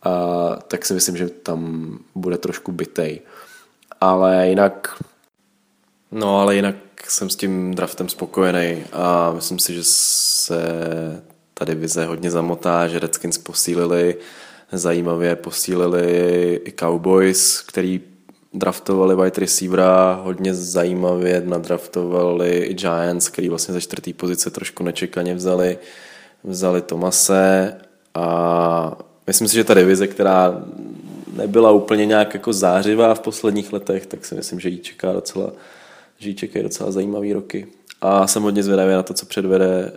uh, 0.06 0.56
tak 0.68 0.84
si 0.84 0.94
myslím, 0.94 1.16
že 1.16 1.28
tam 1.28 1.88
bude 2.14 2.38
trošku 2.38 2.72
bytej. 2.72 3.20
Ale 4.00 4.48
jinak 4.48 5.02
no 6.12 6.40
ale 6.40 6.56
jinak 6.56 6.74
jsem 7.08 7.30
s 7.30 7.36
tím 7.36 7.74
draftem 7.74 8.08
spokojený 8.08 8.84
a 8.92 9.32
myslím 9.32 9.58
si, 9.58 9.74
že 9.74 9.84
se 9.84 10.58
tady 11.54 11.74
vize 11.74 12.04
hodně 12.06 12.30
zamotá, 12.30 12.88
že 12.88 12.98
Redskins 12.98 13.38
posílili 13.38 14.16
zajímavě 14.72 15.36
posílili 15.36 16.60
i 16.64 16.72
Cowboys, 16.72 17.60
který 17.60 18.00
draftovali 18.54 19.16
wide 19.16 19.40
receivera 19.40 20.20
hodně 20.24 20.54
zajímavě, 20.54 21.42
nadraftovali 21.44 22.58
i 22.58 22.74
Giants, 22.74 23.28
který 23.28 23.48
vlastně 23.48 23.74
ze 23.74 23.80
čtvrtý 23.80 24.12
pozice 24.12 24.50
trošku 24.50 24.84
nečekaně 24.84 25.34
vzali, 25.34 25.78
vzali 26.44 26.82
Tomase. 26.82 27.76
A 28.14 28.98
myslím 29.26 29.48
si, 29.48 29.54
že 29.54 29.64
ta 29.64 29.74
divize, 29.74 30.06
která 30.06 30.64
nebyla 31.32 31.70
úplně 31.70 32.06
nějak 32.06 32.34
jako 32.34 32.52
zářivá 32.52 33.14
v 33.14 33.20
posledních 33.20 33.72
letech, 33.72 34.06
tak 34.06 34.24
si 34.24 34.34
myslím, 34.34 34.60
že 34.60 34.68
jí 34.68 34.78
čeká 34.78 35.12
docela, 35.12 35.52
že 36.24 36.30
jí 36.30 36.34
čekají 36.34 36.62
docela 36.62 36.92
zajímavý 36.92 37.32
roky. 37.32 37.66
A 38.00 38.26
jsem 38.26 38.42
hodně 38.42 38.62
zvědavý 38.62 38.92
na 38.92 39.02
to, 39.02 39.14
co 39.14 39.26
předvede, 39.26 39.92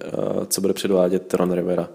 co 0.48 0.62
bude 0.62 0.74
předvádět 0.74 1.34
Ron 1.34 1.51
Rivera, 1.51 1.89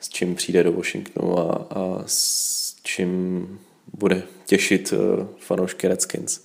s 0.00 0.08
čím 0.08 0.34
přijde 0.34 0.62
do 0.62 0.72
Washingtonu 0.72 1.38
a, 1.38 1.66
a 1.70 2.02
s 2.06 2.76
čím 2.82 3.48
bude 3.94 4.22
těšit 4.46 4.94
eh, 4.96 5.26
fanoušky 5.38 5.88
Redskins. 5.88 6.40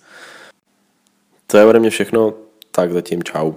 To 1.48 1.58
je 1.58 1.66
ode 1.66 1.80
mě 1.80 1.90
všechno, 1.90 2.34
tak 2.72 2.92
zatím 2.92 3.24
čau. 3.24 3.54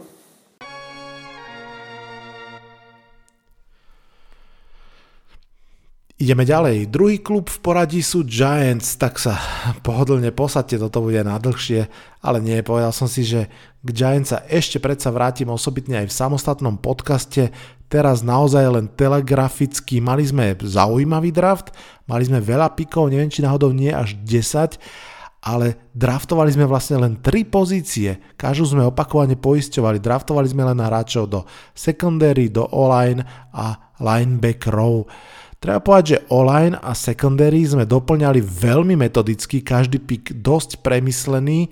Ideme 6.18 6.42
ďalej. 6.42 6.90
Druhý 6.90 7.22
klub 7.22 7.46
v 7.46 7.62
poradí 7.62 8.02
sú 8.02 8.26
Giants, 8.26 8.98
tak 8.98 9.22
sa 9.22 9.38
pohodlne 9.86 10.34
posadte, 10.34 10.74
toto 10.74 10.98
bude 10.98 11.22
nadlhšie, 11.22 11.86
ale 12.26 12.42
nie, 12.42 12.58
povedal 12.66 12.90
som 12.90 13.06
si, 13.06 13.22
že 13.22 13.46
k 13.86 13.88
Giants 13.94 14.34
sa 14.34 14.42
ešte 14.50 14.82
predsa 14.82 15.14
vrátim 15.14 15.46
osobitne 15.46 16.02
aj 16.02 16.10
v 16.10 16.18
samostatnom 16.18 16.74
podcaste, 16.82 17.54
teraz 17.86 18.26
naozaj 18.26 18.66
len 18.66 18.90
telegraficky, 18.90 20.02
mali 20.02 20.26
sme 20.26 20.58
zaujímavý 20.58 21.30
draft, 21.30 21.70
mali 22.10 22.26
sme 22.26 22.42
veľa 22.42 22.74
pikov, 22.74 23.14
neviem 23.14 23.30
či 23.30 23.46
náhodou 23.46 23.70
nie 23.70 23.94
až 23.94 24.18
10, 24.18 24.74
ale 25.38 25.78
draftovali 25.94 26.50
sme 26.50 26.66
vlastne 26.66 26.98
len 26.98 27.22
3 27.22 27.46
pozície, 27.46 28.18
každú 28.34 28.74
sme 28.74 28.90
opakovane 28.90 29.38
poisťovali, 29.38 30.02
draftovali 30.02 30.50
sme 30.50 30.66
len 30.66 30.82
hráčov 30.82 31.30
do 31.30 31.46
secondary, 31.78 32.50
do 32.50 32.66
O-line 32.74 33.22
a 33.54 33.94
linebackerov. 34.02 35.06
Treba 35.58 35.82
povedať, 35.82 36.06
že 36.06 36.22
online 36.30 36.78
a 36.78 36.94
secondary 36.94 37.66
sme 37.66 37.82
doplňali 37.82 38.38
veľmi 38.38 38.94
metodicky, 38.94 39.58
každý 39.58 39.98
pick 39.98 40.30
dosť 40.30 40.86
premyslený. 40.86 41.66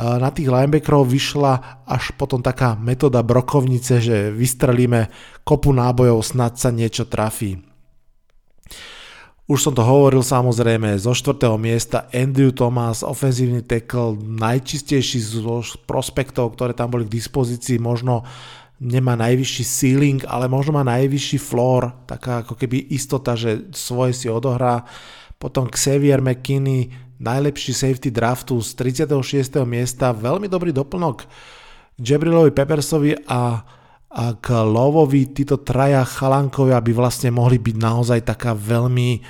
Na 0.00 0.32
tých 0.32 0.48
linebackerov 0.48 1.04
vyšla 1.04 1.84
až 1.84 2.16
potom 2.16 2.40
taká 2.40 2.80
metóda 2.80 3.20
brokovnice, 3.20 4.00
že 4.00 4.32
vystrelíme 4.32 5.12
kopu 5.44 5.68
nábojov, 5.76 6.24
snad 6.24 6.56
sa 6.56 6.72
niečo 6.72 7.04
trafí. 7.04 7.60
Už 9.50 9.66
som 9.66 9.74
to 9.74 9.82
hovoril 9.82 10.22
samozrejme, 10.22 10.94
zo 10.94 11.10
štvrtého 11.10 11.58
miesta 11.58 12.06
Andrew 12.14 12.54
Thomas, 12.54 13.02
ofenzívny 13.02 13.66
tackle, 13.66 14.14
najčistejší 14.16 15.18
z 15.18 15.34
prospektov, 15.90 16.54
ktoré 16.54 16.70
tam 16.70 16.94
boli 16.94 17.04
k 17.04 17.18
dispozícii, 17.18 17.82
možno 17.82 18.22
nemá 18.80 19.12
najvyšší 19.14 19.64
ceiling, 19.64 20.20
ale 20.24 20.48
možno 20.48 20.80
má 20.80 20.82
najvyšší 20.88 21.38
floor, 21.38 22.08
taká 22.08 22.40
ako 22.40 22.56
keby 22.56 22.88
istota, 22.88 23.36
že 23.36 23.68
svoje 23.76 24.16
si 24.16 24.26
odohrá. 24.32 24.88
Potom 25.36 25.68
Xavier 25.68 26.24
McKinney, 26.24 26.88
najlepší 27.20 27.76
safety 27.76 28.08
draftu 28.08 28.56
z 28.64 28.72
36. 29.04 29.60
miesta, 29.68 30.16
veľmi 30.16 30.48
dobrý 30.48 30.72
doplnok 30.72 31.28
k 32.00 32.04
Jabrilovi 32.04 32.56
Peppersovi 32.56 33.12
a, 33.28 33.60
a 34.08 34.24
k 34.40 34.46
Lovovi, 34.64 35.28
títo 35.28 35.60
traja 35.60 36.00
chalankovia 36.08 36.80
by 36.80 36.92
vlastne 36.96 37.28
mohli 37.28 37.60
byť 37.60 37.76
naozaj 37.76 38.20
taká 38.24 38.56
veľmi 38.56 39.20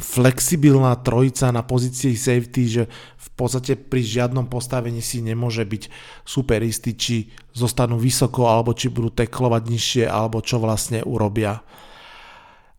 flexibilná 0.00 0.96
trojica 1.04 1.52
na 1.52 1.60
pozícii 1.60 2.16
safety, 2.16 2.62
že 2.72 2.82
v 3.20 3.28
podstate 3.36 3.76
pri 3.76 4.00
žiadnom 4.00 4.48
postavení 4.48 5.04
si 5.04 5.20
nemôže 5.20 5.60
byť 5.60 5.92
super 6.24 6.64
istý, 6.64 6.96
či 6.96 7.28
zostanú 7.52 8.00
vysoko, 8.00 8.48
alebo 8.48 8.72
či 8.72 8.88
budú 8.88 9.12
teklovať 9.12 9.62
nižšie, 9.68 10.04
alebo 10.08 10.40
čo 10.40 10.56
vlastne 10.56 11.04
urobia. 11.04 11.60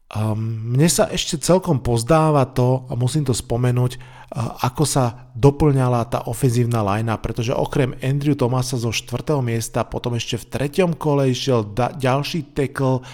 Um, 0.07 0.73
mne 0.73 0.89
sa 0.89 1.11
ešte 1.13 1.37
celkom 1.37 1.83
pozdáva 1.83 2.47
to, 2.49 2.89
a 2.89 2.97
musím 2.97 3.27
to 3.27 3.37
spomenúť, 3.37 3.99
uh, 3.99 4.57
ako 4.65 4.81
sa 4.87 5.29
doplňala 5.37 6.09
tá 6.09 6.25
ofenzívna 6.25 6.81
linea, 6.81 7.21
pretože 7.21 7.53
okrem 7.53 7.93
Andrew 8.01 8.33
Thomasa 8.33 8.81
zo 8.81 8.89
4. 8.89 9.45
miesta, 9.45 9.85
potom 9.85 10.17
ešte 10.17 10.41
v 10.41 10.47
treťom 10.57 10.97
kole 10.97 11.29
išiel 11.29 11.69
da- 11.69 11.93
ďalší 11.93 12.55
tackle 12.55 13.05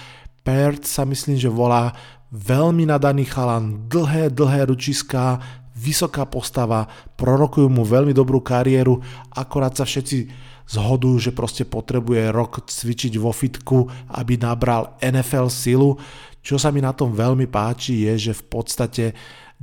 Perth 0.43 0.85
sa 0.85 1.07
myslím, 1.07 1.39
že 1.39 1.47
volá 1.47 1.95
veľmi 2.33 2.89
nadaný 2.89 3.29
chalan, 3.29 3.85
dlhé, 3.85 4.33
dlhé 4.33 4.65
ručiská, 4.73 5.37
vysoká 5.77 6.25
postava, 6.25 6.89
prorokujú 7.13 7.69
mu 7.69 7.85
veľmi 7.85 8.09
dobrú 8.09 8.41
kariéru, 8.41 8.97
akorát 9.37 9.77
sa 9.77 9.85
všetci 9.85 10.49
zhodujú, 10.65 11.29
že 11.29 11.31
proste 11.35 11.63
potrebuje 11.69 12.33
rok 12.33 12.65
cvičiť 12.65 13.13
vo 13.21 13.29
fitku, 13.29 13.85
aby 14.17 14.41
nabral 14.41 14.97
NFL 15.03 15.53
silu. 15.53 15.99
Čo 16.43 16.57
sa 16.57 16.73
mi 16.73 16.81
na 16.81 16.91
tom 16.91 17.13
veľmi 17.13 17.47
páči 17.47 18.09
je, 18.09 18.31
že 18.31 18.33
v 18.33 18.43
podstate 18.49 19.05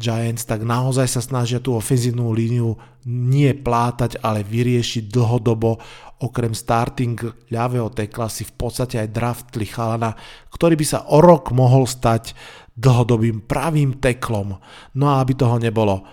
Giants 0.00 0.49
tak 0.49 0.65
naozaj 0.65 1.09
sa 1.12 1.21
snažia 1.21 1.61
tú 1.61 1.77
ofenzívnu 1.77 2.33
líniu 2.33 2.73
nie 3.05 3.53
plátať, 3.53 4.17
ale 4.25 4.41
vyriešiť 4.41 5.12
dlhodobo. 5.12 5.77
Okrem 6.21 6.53
starting 6.53 7.17
ľavého 7.53 7.93
tekla 7.93 8.29
si 8.29 8.45
v 8.45 8.53
podstate 8.57 9.00
aj 9.00 9.12
draftli 9.12 9.69
chalana, 9.69 10.17
ktorý 10.53 10.77
by 10.77 10.87
sa 10.89 11.05
o 11.09 11.21
rok 11.21 11.53
mohol 11.53 11.85
stať 11.89 12.33
dlhodobým 12.81 13.45
pravým 13.45 14.01
teklom. 14.01 14.57
No 14.97 15.05
a 15.13 15.21
aby 15.21 15.37
toho 15.37 15.61
nebolo 15.61 16.09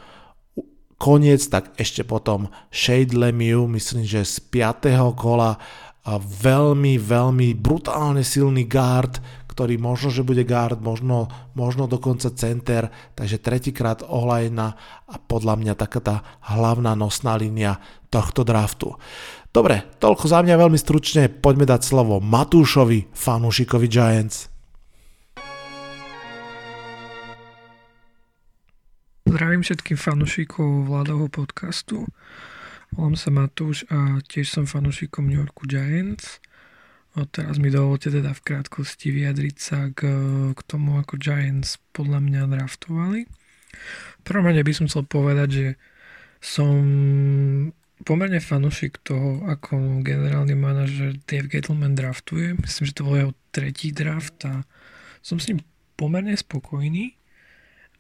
koniec, 1.00 1.46
tak 1.48 1.78
ešte 1.80 2.04
potom 2.04 2.52
Shade 2.74 3.16
Lemieux, 3.16 3.70
myslím, 3.72 4.04
že 4.04 4.28
z 4.28 4.44
5. 4.52 4.92
kola 5.16 5.56
a 6.08 6.16
veľmi, 6.20 6.96
veľmi 6.96 7.52
brutálne 7.60 8.24
silný 8.24 8.64
guard, 8.64 9.20
ktorý 9.52 9.76
možno, 9.76 10.08
že 10.14 10.24
bude 10.24 10.46
guard, 10.48 10.80
možno, 10.80 11.28
možno 11.52 11.90
dokonca 11.90 12.32
center, 12.32 12.88
takže 13.18 13.42
tretíkrát 13.42 14.06
ohlajena 14.06 14.78
a 15.10 15.16
podľa 15.20 15.60
mňa 15.60 15.74
taká 15.76 16.00
tá 16.00 16.16
hlavná 16.48 16.96
nosná 16.96 17.36
línia 17.36 17.82
tohto 18.08 18.48
draftu. 18.48 18.96
Dobre, 19.52 19.84
toľko 20.00 20.30
za 20.30 20.40
mňa 20.46 20.56
veľmi 20.56 20.80
stručne, 20.80 21.28
poďme 21.28 21.68
dať 21.68 21.82
slovo 21.84 22.22
Matúšovi, 22.24 23.12
fanúšikovi 23.12 23.88
Giants. 23.90 24.57
Zdravím 29.28 29.60
všetkým 29.60 30.00
fanúšikov 30.00 30.88
vládovho 30.88 31.28
podcastu. 31.28 32.08
Volám 32.96 33.20
sa 33.20 33.28
Matúš 33.28 33.84
a 33.92 34.24
tiež 34.24 34.48
som 34.48 34.64
fanúšikom 34.64 35.28
New 35.28 35.44
Yorku 35.44 35.68
Giants. 35.68 36.40
A 37.12 37.28
teraz 37.28 37.60
mi 37.60 37.68
dovolte 37.68 38.08
teda 38.08 38.32
v 38.32 38.40
krátkosti 38.40 39.12
vyjadriť 39.12 39.56
sa 39.60 39.92
k, 39.92 40.08
k 40.56 40.60
tomu, 40.64 40.96
ako 40.96 41.20
Giants 41.20 41.76
podľa 41.92 42.24
mňa 42.24 42.42
draftovali. 42.56 43.28
V 44.16 44.22
prvom 44.24 44.48
rade 44.48 44.64
by 44.64 44.72
som 44.72 44.88
chcel 44.88 45.04
povedať, 45.04 45.50
že 45.52 45.68
som 46.40 46.80
pomerne 48.08 48.40
fanúšik 48.40 49.04
toho, 49.04 49.44
ako 49.44 50.08
generálny 50.08 50.56
manažer 50.56 51.20
Dave 51.28 51.52
Gettleman 51.52 52.00
draftuje. 52.00 52.56
Myslím, 52.64 52.84
že 52.88 52.96
to 52.96 53.04
bol 53.04 53.20
jeho 53.20 53.36
tretí 53.52 53.92
draft 53.92 54.40
a 54.48 54.64
som 55.20 55.36
s 55.36 55.52
ním 55.52 55.60
pomerne 56.00 56.32
spokojný. 56.32 57.17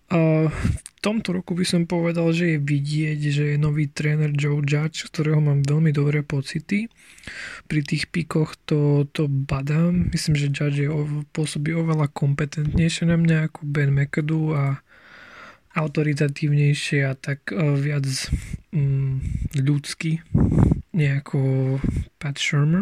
V 0.07 0.87
tomto 1.03 1.35
roku 1.35 1.51
by 1.51 1.67
som 1.67 1.83
povedal, 1.83 2.31
že 2.31 2.55
je 2.55 2.59
vidieť, 2.63 3.19
že 3.27 3.43
je 3.53 3.57
nový 3.59 3.91
tréner 3.91 4.31
Joe 4.31 4.63
Judge, 4.63 5.03
ktorého 5.07 5.43
mám 5.43 5.67
veľmi 5.67 5.91
dobré 5.91 6.23
pocity. 6.23 6.87
Pri 7.67 7.81
tých 7.83 8.07
pikoch 8.07 8.55
to, 8.63 9.03
to 9.11 9.27
badám. 9.27 10.07
Myslím, 10.15 10.39
že 10.39 10.51
Judge 10.51 10.87
je, 10.87 10.89
pôsobí 11.35 11.75
oveľa 11.75 12.07
kompetentnejšie 12.11 13.11
na 13.11 13.19
mňa 13.19 13.51
ako 13.51 13.59
Ben 13.67 13.91
McAdoo 13.91 14.55
a 14.55 14.65
autoritatívnejšie 15.77 17.05
a 17.05 17.13
tak 17.13 17.53
uh, 17.53 17.77
viac 17.77 18.07
um, 18.73 19.21
ľudský, 19.53 20.25
nejako 20.95 21.77
Pat 22.17 22.41
Shermer. 22.41 22.81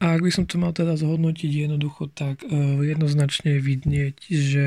A 0.00 0.16
ak 0.16 0.24
by 0.24 0.32
som 0.32 0.48
to 0.48 0.56
mal 0.56 0.72
teda 0.72 0.96
zhodnotiť 0.96 1.68
jednoducho, 1.68 2.08
tak 2.08 2.40
uh, 2.48 2.80
jednoznačne 2.80 3.56
je 3.56 3.60
vidieť, 3.60 4.16
že 4.32 4.66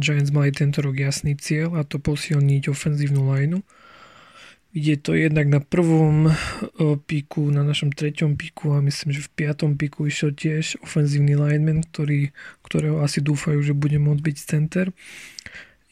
Giants 0.00 0.32
mali 0.32 0.56
tento 0.56 0.80
rok 0.80 0.96
jasný 0.96 1.36
cieľ 1.36 1.76
a 1.76 1.84
to 1.84 2.00
posilniť 2.00 2.72
ofenzívnu 2.72 3.28
lineu. 3.28 3.60
Ide 4.72 5.04
to 5.04 5.12
jednak 5.12 5.52
na 5.52 5.60
prvom 5.60 6.32
uh, 6.32 6.32
piku, 6.96 7.52
na 7.52 7.60
našom 7.60 7.92
treťom 7.92 8.40
piku 8.40 8.72
a 8.72 8.80
myslím, 8.80 9.12
že 9.12 9.28
v 9.28 9.32
piatom 9.36 9.76
piku 9.76 10.08
išiel 10.08 10.32
tiež 10.32 10.80
ofenzívny 10.80 11.36
lineman, 11.36 11.84
ktorý, 11.84 12.32
ktorého 12.64 13.04
asi 13.04 13.20
dúfajú, 13.20 13.60
že 13.60 13.76
bude 13.76 14.00
môcť 14.00 14.22
byť 14.24 14.36
center. 14.40 14.96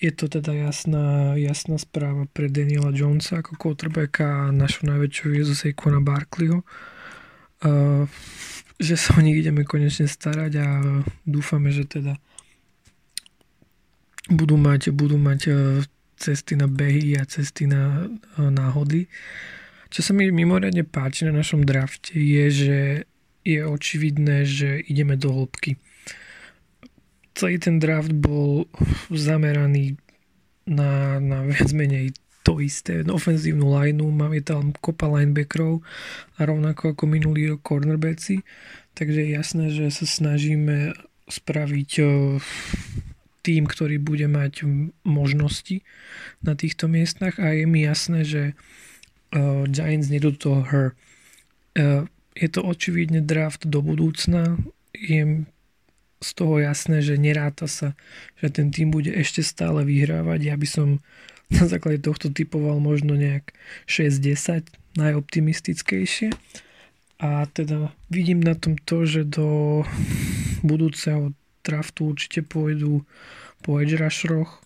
Je 0.01 0.13
to 0.13 0.33
teda 0.33 0.57
jasná, 0.57 1.37
jasná 1.37 1.77
správa 1.77 2.25
pre 2.33 2.49
Daniela 2.49 2.89
Jonesa 2.89 3.45
ako 3.45 3.61
quarterbacka 3.61 4.49
a 4.49 4.53
našu 4.53 4.89
najväčšiu 4.89 5.25
hviezdu 5.29 5.53
Saquona 5.57 6.01
Barkleyho. 6.01 6.65
Uh, 7.65 8.05
že 8.77 8.97
sa 8.97 9.17
o 9.17 9.25
nich 9.25 9.41
ideme 9.41 9.65
konečne 9.65 10.05
starať 10.05 10.53
a 10.61 10.69
dúfame, 11.25 11.73
že 11.73 11.89
teda 11.89 12.21
budú 14.29 14.61
mať, 14.61 14.93
budú 14.93 15.17
mať 15.17 15.41
e, 15.49 15.53
cesty 16.19 16.59
na 16.59 16.69
behy 16.69 17.17
a 17.17 17.25
cesty 17.25 17.65
na 17.65 18.05
e, 18.05 18.43
náhody. 18.43 19.09
Čo 19.89 20.01
sa 20.03 20.13
mi 20.13 20.29
mimoriadne 20.29 20.85
páči 20.85 21.25
na 21.25 21.33
našom 21.33 21.65
drafte 21.65 22.19
je, 22.19 22.45
že 22.51 22.79
je 23.47 23.61
očividné, 23.63 24.43
že 24.45 24.83
ideme 24.83 25.15
do 25.15 25.31
hĺbky. 25.31 25.79
Celý 27.39 27.63
ten 27.63 27.79
draft 27.79 28.11
bol 28.13 28.67
zameraný 29.09 29.97
na, 30.67 31.23
na 31.23 31.47
viac 31.47 31.71
menej 31.71 32.13
to 32.47 32.63
isté, 32.63 33.03
ofenzívnu 33.03 33.67
lineu, 33.75 34.07
máme 34.15 34.39
tam 34.39 34.71
kopa 34.79 35.11
linebackerov 35.11 35.83
a 36.39 36.47
rovnako 36.47 36.95
ako 36.95 37.05
minulý 37.11 37.51
rok 37.51 37.67
cornerbacky, 37.67 38.47
takže 38.95 39.27
je 39.27 39.35
jasné, 39.35 39.65
že 39.75 39.91
sa 39.91 40.07
snažíme 40.07 40.95
spraviť 41.27 41.91
tým, 43.43 43.67
ktorý 43.67 43.99
bude 43.99 44.31
mať 44.31 44.63
možnosti 45.03 45.83
na 46.43 46.55
týchto 46.55 46.87
miestach 46.87 47.43
a 47.43 47.51
je 47.51 47.67
mi 47.67 47.83
jasné, 47.83 48.23
že 48.23 48.43
uh, 48.55 49.67
Giants 49.67 50.07
nedú 50.07 50.31
to 50.31 50.63
her. 50.67 50.95
Uh, 51.75 52.07
je 52.39 52.47
to 52.47 52.63
očividne 52.63 53.27
draft 53.27 53.67
do 53.67 53.83
budúcna, 53.83 54.55
je 54.95 55.47
z 56.21 56.31
toho 56.33 56.59
jasné, 56.59 57.05
že 57.05 57.21
neráta 57.21 57.69
sa, 57.69 57.93
že 58.41 58.49
ten 58.49 58.73
tým 58.73 58.89
bude 58.89 59.13
ešte 59.13 59.45
stále 59.45 59.85
vyhrávať. 59.85 60.41
Ja 60.49 60.57
by 60.57 60.69
som 60.69 60.89
na 61.53 61.65
základe 61.69 62.03
tohto 62.03 62.33
typoval 62.33 62.83
možno 62.83 63.15
nejak 63.15 63.55
6-10 63.87 64.67
najoptimistickejšie. 64.97 66.33
A 67.17 67.49
teda 67.49 67.97
vidím 68.13 68.45
na 68.45 68.53
tom 68.53 68.77
to, 68.77 69.09
že 69.09 69.25
do 69.25 69.81
budúceho 70.61 71.33
draftu 71.65 72.13
určite 72.13 72.45
pôjdu 72.45 73.09
po 73.65 73.81
edge 73.81 73.97
rusheroch, 73.97 74.61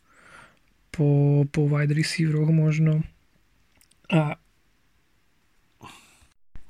po, 0.90 1.42
po 1.48 1.60
wide 1.70 1.94
receiveroch 1.94 2.50
možno. 2.50 3.06
A 4.10 4.36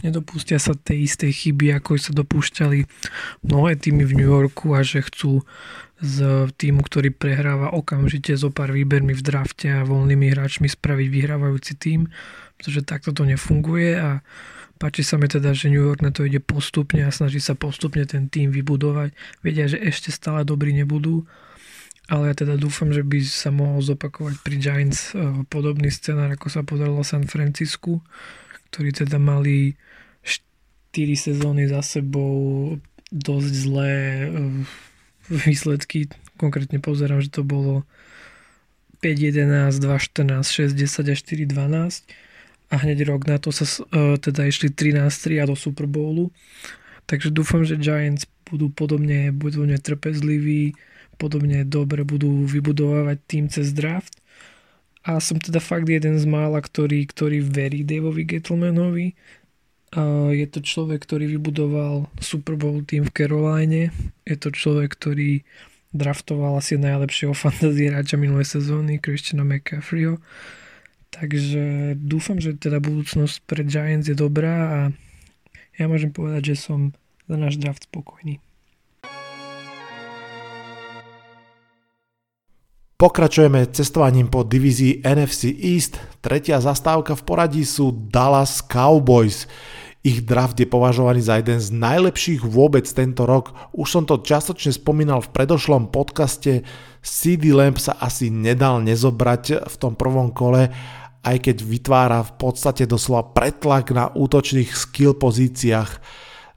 nedopustia 0.03 0.57
sa 0.61 0.73
tej 0.77 1.09
istej 1.09 1.33
chyby, 1.33 1.77
ako 1.77 2.01
sa 2.01 2.13
dopúšťali 2.17 2.85
mnohé 3.45 3.73
týmy 3.77 4.05
v 4.05 4.17
New 4.21 4.31
Yorku 4.31 4.73
a 4.77 4.81
že 4.81 5.05
chcú 5.05 5.45
z 6.01 6.49
týmu, 6.57 6.81
ktorý 6.81 7.13
prehráva 7.13 7.77
okamžite 7.77 8.33
zo 8.33 8.49
pár 8.49 8.73
výbermi 8.73 9.13
v 9.13 9.21
drafte 9.21 9.69
a 9.69 9.85
voľnými 9.85 10.33
hráčmi 10.33 10.65
spraviť 10.65 11.07
vyhrávajúci 11.13 11.77
tým, 11.77 12.09
pretože 12.57 12.81
takto 12.89 13.13
to 13.13 13.29
nefunguje 13.29 14.01
a 14.01 14.25
páči 14.81 15.05
sa 15.05 15.21
mi 15.21 15.29
teda, 15.29 15.53
že 15.53 15.69
New 15.69 15.85
York 15.85 16.01
na 16.01 16.09
to 16.09 16.25
ide 16.25 16.41
postupne 16.41 17.05
a 17.05 17.13
snaží 17.13 17.37
sa 17.37 17.53
postupne 17.53 18.01
ten 18.09 18.33
tým 18.33 18.49
vybudovať. 18.49 19.13
Vedia, 19.45 19.69
že 19.69 19.77
ešte 19.77 20.09
stále 20.09 20.49
dobrí 20.49 20.73
nebudú, 20.73 21.29
ale 22.09 22.33
ja 22.33 22.35
teda 22.35 22.57
dúfam, 22.57 22.89
že 22.97 23.05
by 23.05 23.21
sa 23.21 23.53
mohol 23.53 23.85
zopakovať 23.85 24.41
pri 24.41 24.57
Giants 24.57 25.13
eh, 25.13 25.21
podobný 25.53 25.93
scenár, 25.93 26.33
ako 26.33 26.49
sa 26.49 26.65
podarilo 26.65 27.05
San 27.05 27.29
Francisku, 27.29 28.01
ktorí 28.73 28.97
teda 28.97 29.21
mali 29.21 29.77
4 29.77 29.90
sezóny 30.95 31.71
za 31.71 31.83
sebou 31.83 32.77
dosť 33.11 33.53
zlé 33.55 33.95
eh, 34.27 34.31
výsledky. 35.47 36.11
Konkrétne 36.39 36.83
pozerám, 36.83 37.21
že 37.23 37.31
to 37.31 37.47
bolo 37.47 37.87
5, 39.01 39.33
11, 39.33 39.81
2, 39.81 39.87
14, 39.87 40.45
6, 40.45 40.77
10 40.77 41.13
a 41.13 41.15
4, 41.17 41.47
12 41.47 42.31
a 42.71 42.75
hneď 42.79 43.03
rok 43.11 43.27
na 43.27 43.37
to 43.43 43.51
sa 43.51 43.67
uh, 43.67 44.15
teda 44.15 44.47
išli 44.47 44.71
13-3 44.71 45.43
a 45.43 45.45
do 45.51 45.59
Super 45.59 45.91
Bowlu. 45.91 46.31
Takže 47.11 47.35
dúfam, 47.35 47.67
že 47.67 47.75
Giants 47.75 48.31
budú 48.47 48.71
podobne, 48.71 49.35
budú 49.35 49.67
netrpezliví, 49.67 50.79
podobne 51.19 51.67
dobre 51.67 52.07
budú 52.07 52.47
vybudovávať 52.47 53.19
tým 53.27 53.45
cez 53.51 53.75
draft. 53.75 54.23
A 55.03 55.19
som 55.19 55.43
teda 55.43 55.59
fakt 55.59 55.91
jeden 55.91 56.15
z 56.15 56.27
mála, 56.29 56.63
ktorý, 56.63 57.03
ktorý 57.11 57.43
verí 57.43 57.83
Daveovi 57.83 58.23
Gettlemanovi, 58.23 59.19
je 60.31 60.47
to 60.47 60.63
človek, 60.63 61.03
ktorý 61.03 61.27
vybudoval 61.35 62.07
Super 62.23 62.55
Bowl 62.55 62.87
tým 62.87 63.11
v 63.11 63.15
Caroline. 63.15 63.91
Je 64.23 64.37
to 64.39 64.55
človek, 64.55 64.95
ktorý 64.95 65.43
draftoval 65.91 66.63
asi 66.63 66.79
najlepšieho 66.79 67.35
fantasy 67.35 67.91
hráča 67.91 68.15
minulé 68.15 68.47
sezóny, 68.47 69.03
Christiana 69.03 69.43
McCaffreyho. 69.43 70.23
Takže 71.11 71.99
dúfam, 71.99 72.39
že 72.39 72.55
teda 72.55 72.79
budúcnosť 72.79 73.43
pre 73.51 73.67
Giants 73.67 74.07
je 74.07 74.15
dobrá 74.15 74.57
a 74.71 74.81
ja 75.75 75.91
môžem 75.91 76.15
povedať, 76.15 76.55
že 76.55 76.71
som 76.71 76.95
za 77.27 77.35
náš 77.35 77.59
draft 77.59 77.91
spokojný. 77.91 78.39
Pokračujeme 83.01 83.65
cestovaním 83.73 84.29
po 84.29 84.45
divízii 84.45 85.01
NFC 85.01 85.49
East. 85.57 85.97
Tretia 86.21 86.61
zastávka 86.61 87.17
v 87.17 87.25
poradí 87.25 87.65
sú 87.65 87.97
Dallas 87.97 88.61
Cowboys. 88.61 89.49
Ich 90.05 90.21
draft 90.21 90.61
je 90.61 90.69
považovaný 90.69 91.25
za 91.25 91.41
jeden 91.41 91.57
z 91.57 91.73
najlepších 91.73 92.45
vôbec 92.45 92.85
tento 92.85 93.25
rok. 93.25 93.57
Už 93.73 93.89
som 93.89 94.05
to 94.05 94.21
častočne 94.21 94.77
spomínal 94.77 95.25
v 95.25 95.33
predošlom 95.33 95.89
podcaste. 95.89 96.61
CD 97.01 97.57
Lamp 97.57 97.81
sa 97.81 97.97
asi 97.97 98.29
nedal 98.29 98.85
nezobrať 98.85 99.65
v 99.65 99.75
tom 99.81 99.97
prvom 99.97 100.29
kole, 100.29 100.69
aj 101.25 101.37
keď 101.41 101.57
vytvára 101.65 102.21
v 102.21 102.37
podstate 102.37 102.85
doslova 102.85 103.33
pretlak 103.33 103.97
na 103.97 104.13
útočných 104.13 104.77
skill 104.77 105.17
pozíciách. 105.17 106.05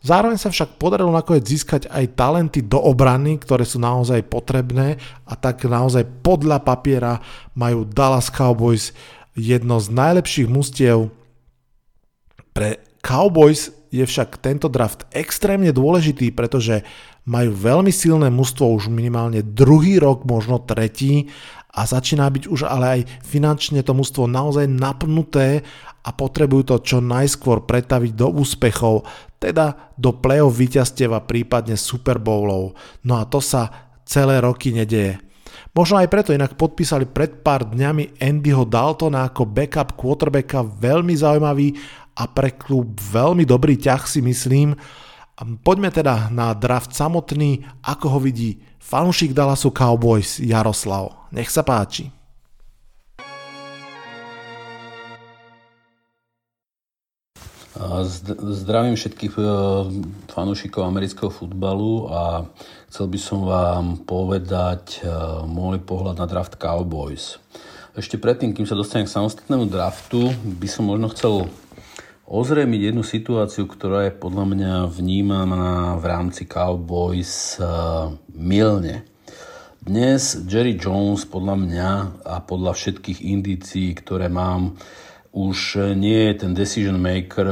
Zároveň 0.03 0.35
sa 0.35 0.51
však 0.51 0.75
podarilo 0.75 1.15
nakoniec 1.15 1.47
získať 1.47 1.87
aj 1.87 2.19
talenty 2.19 2.59
do 2.59 2.75
obrany, 2.75 3.39
ktoré 3.39 3.63
sú 3.63 3.79
naozaj 3.79 4.27
potrebné 4.27 4.99
a 5.23 5.33
tak 5.39 5.63
naozaj 5.63 6.03
podľa 6.19 6.59
papiera 6.59 7.23
majú 7.55 7.87
Dallas 7.87 8.27
Cowboys 8.27 8.91
jedno 9.31 9.79
z 9.79 9.87
najlepších 9.95 10.51
mustiev. 10.51 11.07
Pre 12.51 12.83
Cowboys 12.99 13.71
je 13.95 14.03
však 14.03 14.43
tento 14.43 14.67
draft 14.67 15.07
extrémne 15.15 15.71
dôležitý, 15.71 16.35
pretože 16.35 16.83
majú 17.23 17.55
veľmi 17.55 17.93
silné 17.93 18.27
mužstvo 18.27 18.75
už 18.75 18.91
minimálne 18.91 19.39
druhý 19.39 20.03
rok, 20.03 20.27
možno 20.27 20.59
tretí 20.59 21.31
a 21.73 21.87
začína 21.87 22.27
byť 22.27 22.43
už 22.51 22.67
ale 22.67 22.85
aj 22.99 23.01
finančne 23.23 23.79
to 23.81 23.95
mužstvo 23.95 24.27
naozaj 24.27 24.67
napnuté 24.67 25.63
a 26.03 26.09
potrebujú 26.11 26.63
to 26.67 26.75
čo 26.83 26.97
najskôr 26.99 27.63
pretaviť 27.63 28.11
do 28.11 28.27
úspechov, 28.27 29.07
teda 29.39 29.95
do 29.95 30.11
play-off 30.11 30.55
víťazstiev 30.55 31.15
a 31.15 31.23
prípadne 31.23 31.79
Super 31.79 32.19
Bowlov. 32.19 32.75
No 33.07 33.19
a 33.19 33.23
to 33.23 33.39
sa 33.39 33.91
celé 34.03 34.43
roky 34.43 34.75
nedeje. 34.75 35.19
Možno 35.73 35.97
aj 35.97 36.11
preto 36.11 36.35
inak 36.35 36.53
podpísali 36.53 37.09
pred 37.09 37.41
pár 37.41 37.65
dňami 37.65 38.21
Andyho 38.21 38.67
Daltona 38.67 39.25
ako 39.25 39.47
backup 39.49 39.97
quarterbacka 39.97 40.61
veľmi 40.61 41.13
zaujímavý 41.17 41.73
a 42.13 42.29
pre 42.29 42.53
klub 42.53 42.93
veľmi 42.99 43.41
dobrý 43.47 43.79
ťah 43.79 44.03
si 44.05 44.21
myslím. 44.21 44.77
Poďme 45.65 45.89
teda 45.89 46.29
na 46.29 46.53
draft 46.53 46.93
samotný, 46.93 47.65
ako 47.81 48.05
ho 48.17 48.19
vidí 48.21 48.61
fanúšik 48.77 49.33
Dallasu 49.33 49.73
Cowboys 49.73 50.37
Jaroslav. 50.37 51.31
Nech 51.33 51.49
sa 51.49 51.65
páči. 51.65 52.22
Zdravím 58.53 58.93
všetkých 58.93 59.33
e, 59.33 59.41
fanúšikov 60.29 60.85
amerického 60.85 61.33
futbalu 61.33 62.05
a 62.05 62.45
chcel 62.93 63.09
by 63.09 63.17
som 63.17 63.49
vám 63.49 63.85
povedať 64.05 65.01
e, 65.01 65.09
môj 65.49 65.81
pohľad 65.81 66.21
na 66.21 66.29
draft 66.29 66.61
Cowboys. 66.61 67.41
Ešte 67.97 68.21
predtým, 68.21 68.53
kým 68.53 68.69
sa 68.69 68.77
dostanem 68.77 69.09
k 69.09 69.15
samostatnému 69.17 69.65
draftu, 69.65 70.37
by 70.61 70.67
som 70.69 70.85
možno 70.85 71.09
chcel 71.17 71.49
ozrejmiť 72.29 72.93
jednu 72.93 73.01
situáciu, 73.01 73.65
ktorá 73.65 74.05
je 74.05 74.21
podľa 74.21 74.45
mňa 74.53 74.73
vnímaná 74.93 75.97
v 75.97 76.05
rámci 76.05 76.45
Cowboys 76.45 77.57
e, 77.57 77.65
milne. 78.37 79.01
Dnes 79.81 80.45
Jerry 80.45 80.77
Jones 80.77 81.25
podľa 81.25 81.57
mňa 81.57 81.89
a 82.21 82.37
podľa 82.37 82.77
všetkých 82.77 83.25
indícií, 83.25 83.97
ktoré 83.97 84.29
mám, 84.29 84.77
už 85.33 85.81
nie 85.97 86.29
je 86.29 86.45
ten 86.45 86.53
decision 86.53 86.93
maker, 87.01 87.49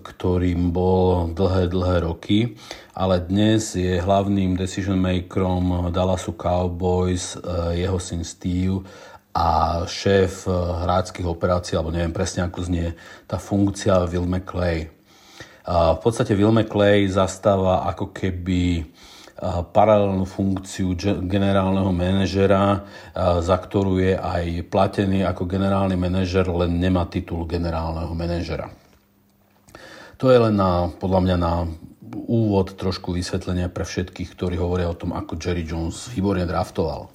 ktorým 0.00 0.72
bol 0.72 1.28
dlhé, 1.36 1.68
dlhé 1.68 1.96
roky, 2.08 2.56
ale 2.96 3.20
dnes 3.20 3.76
je 3.76 4.00
hlavným 4.00 4.56
decision 4.56 4.96
makerom 4.96 5.92
Dallasu 5.92 6.32
Cowboys 6.32 7.36
eh, 7.36 7.84
jeho 7.84 8.00
syn 8.00 8.24
Steve 8.24 8.80
a 9.36 9.84
šéf 9.84 10.48
eh, 10.48 10.56
hráckých 10.56 11.28
operácií, 11.28 11.76
alebo 11.76 11.92
neviem 11.92 12.16
presne 12.16 12.48
ako 12.48 12.64
znie 12.64 12.96
tá 13.28 13.36
funkcia 13.36 14.08
Will 14.08 14.24
McClay. 14.24 14.88
V 15.68 16.00
podstate 16.00 16.32
Will 16.32 16.48
McClay 16.48 17.04
zastáva 17.12 17.84
ako 17.92 18.16
keby 18.16 18.88
paralelnú 19.70 20.26
funkciu 20.26 20.98
generálneho 21.22 21.94
manažera, 21.94 22.82
za 23.38 23.56
ktorú 23.56 24.02
je 24.02 24.18
aj 24.18 24.66
platený 24.66 25.22
ako 25.22 25.46
generálny 25.46 25.94
manažer, 25.94 26.50
len 26.50 26.82
nemá 26.82 27.06
titul 27.06 27.46
generálneho 27.46 28.10
manažera. 28.18 28.66
To 30.18 30.34
je 30.34 30.38
len 30.42 30.58
na, 30.58 30.90
podľa 30.90 31.20
mňa 31.22 31.36
na 31.38 31.70
úvod 32.26 32.74
trošku 32.74 33.14
vysvetlenia 33.14 33.70
pre 33.70 33.86
všetkých, 33.86 34.34
ktorí 34.34 34.58
hovoria 34.58 34.90
o 34.90 34.98
tom, 34.98 35.14
ako 35.14 35.38
Jerry 35.38 35.62
Jones 35.62 36.10
výborne 36.10 36.42
draftoval. 36.42 37.06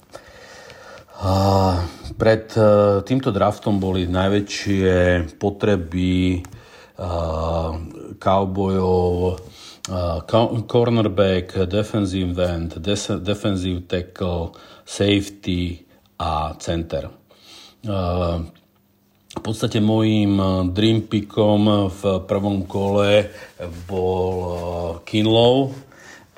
Pred 2.16 2.44
e, 2.56 2.60
týmto 3.06 3.30
draftom 3.30 3.78
boli 3.78 4.08
najväčšie 4.08 4.90
potreby 5.38 6.42
cowboyov 8.22 9.42
cornerback, 9.86 11.68
defensive 11.68 12.38
end, 12.40 12.80
defensive 13.24 13.86
tackle, 13.86 14.56
safety 14.84 15.84
a 16.18 16.54
center. 16.58 17.10
Uh, 17.84 18.40
v 19.34 19.40
podstate 19.44 19.82
môjim 19.84 20.40
uh, 20.40 20.64
dream 20.72 21.04
pickom 21.04 21.92
v 21.92 22.02
prvom 22.24 22.64
kole 22.64 23.28
bol 23.84 25.04
Kinlow, 25.04 25.76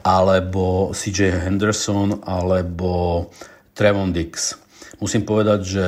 alebo 0.02 0.90
CJ 0.90 1.46
Henderson, 1.46 2.26
alebo 2.26 3.30
Trevon 3.74 4.10
Dix. 4.10 4.58
Musím 4.96 5.28
povedať, 5.28 5.60
že 5.60 5.86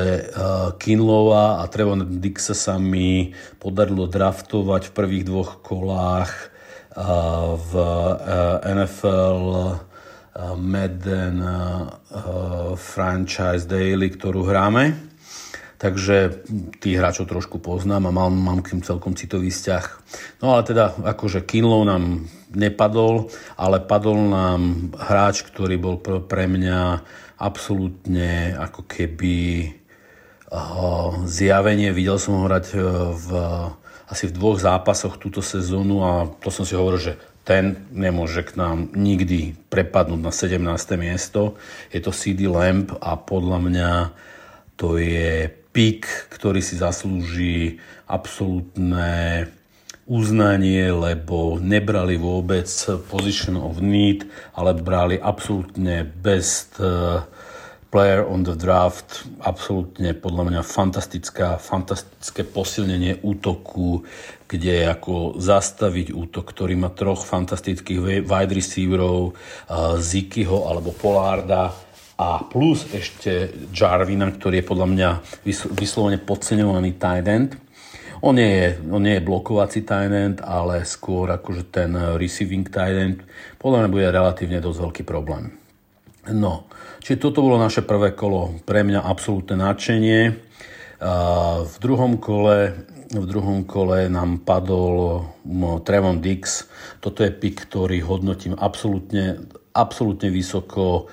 Kinlowa 0.77 1.65
a 1.65 1.67
Trevon 1.71 2.21
Dixa 2.21 2.53
sa 2.53 2.77
mi 2.77 3.33
podarilo 3.57 4.05
draftovať 4.05 4.91
v 4.91 4.93
prvých 4.93 5.25
dvoch 5.25 5.65
kolách 5.65 6.48
v 6.93 7.71
NFL 8.65 9.43
Madden 10.57 11.37
Franchise 12.79 13.67
Daily, 13.67 14.09
ktorú 14.13 14.47
hráme. 14.47 15.11
Takže 15.79 16.43
tých 16.83 16.99
hráčov 16.99 17.31
trošku 17.31 17.63
poznám 17.63 18.11
a 18.11 18.15
mám, 18.15 18.35
mám 18.35 18.59
k 18.59 18.75
tým 18.75 18.83
celkom 18.83 19.15
citový 19.15 19.47
vzťah. 19.47 19.85
No 20.43 20.51
ale 20.51 20.67
teda 20.67 20.91
akože 20.91 21.47
Kinlow 21.47 21.87
nám 21.87 22.27
nepadol, 22.51 23.31
ale 23.55 23.79
padol 23.79 24.27
nám 24.27 24.91
hráč, 24.99 25.47
ktorý 25.47 25.79
bol 25.79 25.95
pre 26.03 26.51
mňa 26.51 26.99
absolútne 27.39 28.59
ako 28.59 28.83
keby 28.91 29.71
zjavenie. 31.23 31.95
Videl 31.95 32.19
som 32.19 32.43
ho 32.43 32.51
hrať 32.51 32.65
v 33.15 33.27
asi 34.09 34.25
v 34.25 34.35
dvoch 34.35 34.57
zápasoch 34.57 35.21
túto 35.21 35.45
sezónu 35.45 36.01
a 36.01 36.25
to 36.41 36.49
som 36.49 36.65
si 36.65 36.73
hovoril, 36.73 36.97
že 36.97 37.13
ten 37.45 37.85
nemôže 37.93 38.45
k 38.45 38.57
nám 38.57 38.93
nikdy 38.93 39.57
prepadnúť 39.69 40.21
na 40.21 40.33
17. 40.33 40.61
miesto. 40.97 41.57
Je 41.93 42.01
to 42.01 42.13
CD 42.13 42.49
Lamp 42.49 42.93
a 43.01 43.17
podľa 43.17 43.57
mňa 43.61 43.91
to 44.77 44.97
je 44.97 45.49
pik, 45.73 46.29
ktorý 46.33 46.61
si 46.61 46.77
zaslúži 46.77 47.77
absolútne 48.09 49.45
uznanie, 50.09 50.89
lebo 50.89 51.61
nebrali 51.61 52.17
vôbec 52.17 52.65
position 53.13 53.61
of 53.61 53.77
need, 53.77 54.25
ale 54.57 54.73
brali 54.73 55.21
absolútne 55.21 56.01
best 56.01 56.81
uh, 56.81 57.21
player 57.89 58.21
on 58.21 58.45
the 58.45 58.53
draft, 58.53 59.25
absolútne 59.41 60.13
podľa 60.13 60.43
mňa 60.45 60.61
fantastická, 60.61 61.57
fantastické 61.57 62.45
posilnenie 62.45 63.17
útoku, 63.25 64.05
kde 64.45 64.85
ako 64.85 65.41
zastaviť 65.41 66.13
útok, 66.13 66.53
ktorý 66.53 66.77
má 66.77 66.93
troch 66.93 67.25
fantastických 67.25 68.25
wide 68.29 68.53
receiverov, 68.53 69.33
Zikyho 69.97 70.69
alebo 70.69 70.93
Polarda 70.93 71.73
a 72.21 72.45
plus 72.45 72.85
ešte 72.93 73.49
Jarvina, 73.73 74.29
ktorý 74.29 74.61
je 74.61 74.69
podľa 74.69 74.87
mňa 74.93 75.09
vyslovene 75.73 76.21
podceňovaný 76.21 76.93
tight 77.01 77.25
end. 77.25 77.57
On 78.21 78.35
nie, 78.37 78.51
je, 78.51 78.67
on 78.91 79.01
nie 79.01 79.17
je 79.17 79.25
blokovací 79.25 79.81
tight 79.81 80.13
end, 80.13 80.37
ale 80.45 80.85
skôr 80.85 81.31
akože 81.33 81.73
ten 81.73 81.89
receiving 82.21 82.69
tight 82.69 82.93
end. 82.93 83.17
Podľa 83.57 83.87
mňa 83.87 83.89
bude 83.89 84.13
relatívne 84.13 84.61
dosť 84.61 84.77
veľký 84.77 85.03
problém. 85.09 85.57
No, 86.29 86.68
čiže 86.99 87.19
toto 87.19 87.43
bolo 87.43 87.57
naše 87.59 87.81
prvé 87.83 88.15
kolo. 88.15 88.59
Pre 88.63 88.81
mňa 88.83 89.03
absolútne 89.03 89.59
nadšenie. 89.59 90.19
V 91.63 91.75
druhom 91.79 92.19
kole, 92.19 92.75
v 93.09 93.25
druhom 93.25 93.63
kole 93.63 94.11
nám 94.11 94.43
padol 94.43 95.23
Trevon 95.87 96.19
Dix. 96.19 96.67
Toto 96.99 97.23
je 97.23 97.31
pick, 97.31 97.55
ktorý 97.65 98.03
hodnotím 98.03 98.51
absolútne, 98.59 99.39
absolútne 99.71 100.27
vysoko. 100.27 101.07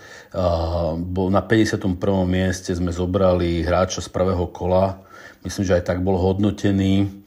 Na 1.15 1.43
51. 1.47 1.87
mieste 2.27 2.75
sme 2.75 2.91
zobrali 2.91 3.63
hráča 3.63 4.03
z 4.03 4.11
prvého 4.11 4.51
kola. 4.51 5.07
Myslím, 5.47 5.65
že 5.71 5.79
aj 5.79 5.87
tak 5.87 6.03
bol 6.03 6.19
hodnotený. 6.19 7.23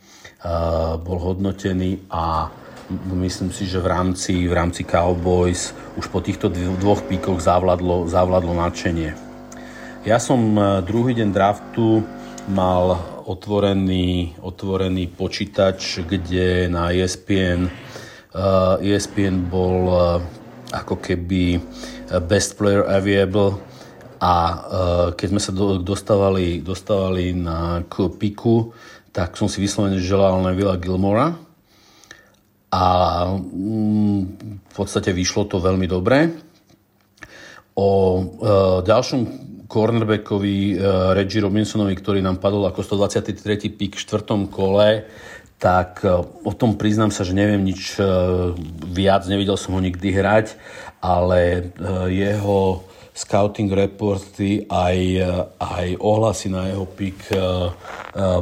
Bol 1.00 1.18
hodnotený 1.20 2.04
a 2.12 2.52
myslím 3.14 3.54
si, 3.54 3.70
že 3.70 3.78
v 3.78 3.88
rámci, 3.88 4.50
v 4.50 4.54
rámci 4.54 4.82
Cowboys 4.82 5.78
už 5.98 6.10
po 6.10 6.20
týchto 6.26 6.50
dvoch 6.52 7.06
píkoch 7.06 7.38
zavladlo, 7.38 8.10
zavladlo 8.10 8.58
nadšenie. 8.58 9.14
Ja 10.08 10.18
som 10.18 10.58
druhý 10.88 11.14
deň 11.14 11.30
draftu 11.30 12.02
mal 12.50 12.98
otvorený, 13.30 14.42
otvorený 14.42 15.14
počítač, 15.14 16.02
kde 16.02 16.66
na 16.66 16.90
ESPN, 16.90 17.70
uh, 17.70 18.82
ESPN 18.82 19.46
bol 19.46 19.78
uh, 19.86 20.00
ako 20.74 20.98
keby 20.98 21.62
best 22.26 22.58
player 22.58 22.82
available 22.90 23.62
a 24.18 24.34
uh, 24.34 24.58
keď 25.14 25.28
sme 25.30 25.42
sa 25.42 25.52
do, 25.54 25.78
dostávali, 25.78 26.58
dostávali 26.66 27.38
na 27.38 27.86
k 27.86 28.10
piku, 28.18 28.74
tak 29.14 29.38
som 29.38 29.46
si 29.46 29.62
vyslovene 29.62 30.02
želal 30.02 30.42
Nevilla 30.42 30.74
Gilmora 30.74 31.49
a 32.70 32.86
mm, 33.34 34.22
v 34.70 34.74
podstate 34.74 35.10
vyšlo 35.10 35.50
to 35.50 35.58
veľmi 35.58 35.90
dobre. 35.90 36.30
O 37.74 37.90
uh, 37.90 38.22
ďalšom 38.86 39.22
cornerbackovi 39.66 40.78
uh, 40.78 41.14
Reggie 41.18 41.42
Robinsonovi, 41.42 41.94
ktorý 41.98 42.22
nám 42.22 42.38
padol 42.38 42.70
ako 42.70 42.86
123. 42.86 43.74
pík 43.74 43.98
v 43.98 44.04
štvrtom 44.06 44.54
kole, 44.54 45.10
tak 45.58 46.06
uh, 46.06 46.22
o 46.46 46.54
tom 46.54 46.78
priznám 46.78 47.10
sa, 47.10 47.26
že 47.26 47.34
neviem 47.34 47.66
nič 47.66 47.98
viac, 48.94 49.26
nevidel 49.26 49.58
som 49.58 49.74
ho 49.74 49.82
nikdy 49.82 50.14
hrať, 50.14 50.54
ale 51.02 51.72
jeho 52.12 52.86
scouting 53.16 53.72
reporty 53.72 54.64
aj, 54.68 54.98
aj 55.60 55.88
ohlasy 56.00 56.48
na 56.48 56.72
jeho 56.72 56.88
pík 56.88 57.20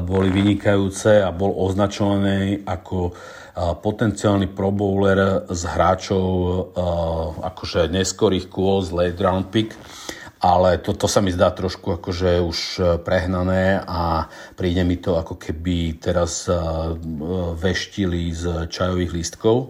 boli 0.05 0.29
vynikajúce 0.29 1.21
a 1.25 1.33
bol 1.33 1.49
označovaný 1.57 2.61
ako 2.61 3.17
potenciálny 3.57 4.53
pro 4.53 4.69
bowler 4.69 5.49
z 5.49 5.61
hráčov 5.65 6.25
akože 7.41 7.89
neskorých 7.89 8.53
kôl 8.53 8.85
z 8.85 8.93
late 8.93 9.17
round 9.17 9.49
pick 9.49 9.73
ale 10.37 10.77
to, 10.77 10.93
to 10.93 11.09
sa 11.09 11.21
mi 11.21 11.33
zdá 11.33 11.49
trošku 11.49 11.97
akože 11.97 12.41
už 12.45 12.59
e, 12.77 12.81
prehnané 13.01 13.81
a 13.81 14.29
príde 14.53 14.85
mi 14.85 15.01
to 15.01 15.17
ako 15.17 15.33
keby 15.33 15.97
teraz 15.97 16.45
e, 16.45 16.53
veštili 17.57 18.29
z 18.29 18.69
čajových 18.69 19.11
lístkov. 19.17 19.55
E, 19.65 19.67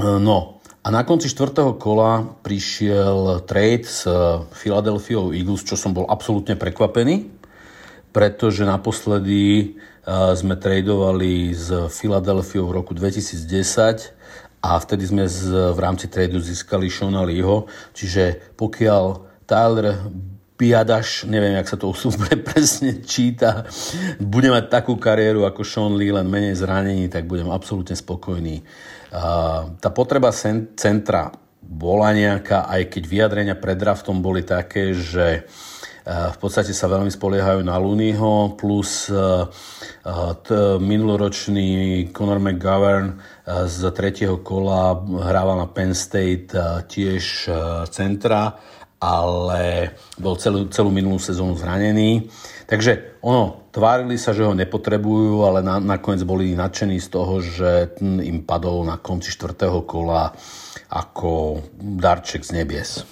no 0.00 0.64
a 0.82 0.88
na 0.88 1.04
konci 1.04 1.28
štvrtého 1.28 1.76
kola 1.76 2.24
prišiel 2.42 3.44
trade 3.44 3.86
s 3.86 4.08
Philadelphia 4.56 5.20
Eagles, 5.30 5.62
čo 5.62 5.76
som 5.78 5.94
bol 5.94 6.08
absolútne 6.08 6.56
prekvapený, 6.58 7.41
pretože 8.12 8.68
naposledy 8.68 9.74
sme 10.34 10.58
tradovali 10.58 11.54
z 11.54 11.88
Philadelphia 11.88 12.62
v 12.62 12.74
roku 12.74 12.92
2010 12.92 14.62
a 14.62 14.78
vtedy 14.78 15.04
sme 15.06 15.24
z, 15.26 15.74
v 15.74 15.78
rámci 15.78 16.06
tradu 16.06 16.38
získali 16.38 16.86
Shona 16.86 17.22
Leeho, 17.26 17.66
čiže 17.94 18.54
pokiaľ 18.54 19.04
Tyler 19.46 19.98
Piadaš, 20.62 21.26
neviem, 21.26 21.58
jak 21.58 21.74
sa 21.74 21.78
to 21.78 21.90
úplne 21.90 22.38
presne 22.54 23.02
číta, 23.02 23.66
bude 24.22 24.46
mať 24.46 24.70
takú 24.70 24.94
kariéru 24.94 25.42
ako 25.42 25.66
Sean 25.66 25.98
Lee, 25.98 26.14
len 26.14 26.30
menej 26.30 26.54
zranení, 26.54 27.10
tak 27.10 27.26
budem 27.26 27.50
absolútne 27.50 27.98
spokojný. 27.98 28.62
Tá 29.82 29.88
potreba 29.90 30.30
centra 30.78 31.34
bola 31.62 32.14
nejaká, 32.14 32.70
aj 32.70 32.82
keď 32.94 33.02
vyjadrenia 33.06 33.56
pred 33.58 33.74
draftom 33.74 34.22
boli 34.22 34.46
také, 34.46 34.94
že 34.94 35.50
v 36.06 36.38
podstate 36.42 36.74
sa 36.74 36.90
veľmi 36.90 37.14
spoliehajú 37.14 37.62
na 37.62 37.78
Looneyho, 37.78 38.58
plus 38.58 39.06
minuloročný 40.82 41.70
Conor 42.10 42.42
McGovern 42.42 43.22
z 43.46 43.78
tretieho 43.94 44.42
kola 44.42 44.98
hrával 44.98 45.62
na 45.62 45.70
Penn 45.70 45.94
State 45.94 46.50
tiež 46.90 47.46
centra, 47.86 48.58
ale 49.02 49.94
bol 50.18 50.38
celú, 50.38 50.70
celú 50.70 50.90
minulú 50.90 51.22
sezónu 51.22 51.58
zranený. 51.58 52.30
Takže 52.66 53.18
ono, 53.22 53.70
tvárili 53.74 54.14
sa, 54.14 54.30
že 54.30 54.46
ho 54.46 54.54
nepotrebujú, 54.54 55.42
ale 55.42 55.62
na, 55.62 55.82
nakoniec 55.82 56.22
boli 56.22 56.54
nadšení 56.54 57.02
z 57.02 57.08
toho, 57.10 57.42
že 57.42 57.98
im 58.02 58.46
padol 58.46 58.86
na 58.86 58.98
konci 58.98 59.30
štvrtého 59.34 59.82
kola 59.86 60.30
ako 60.90 61.62
darček 61.78 62.46
z 62.46 62.62
nebies. 62.62 63.02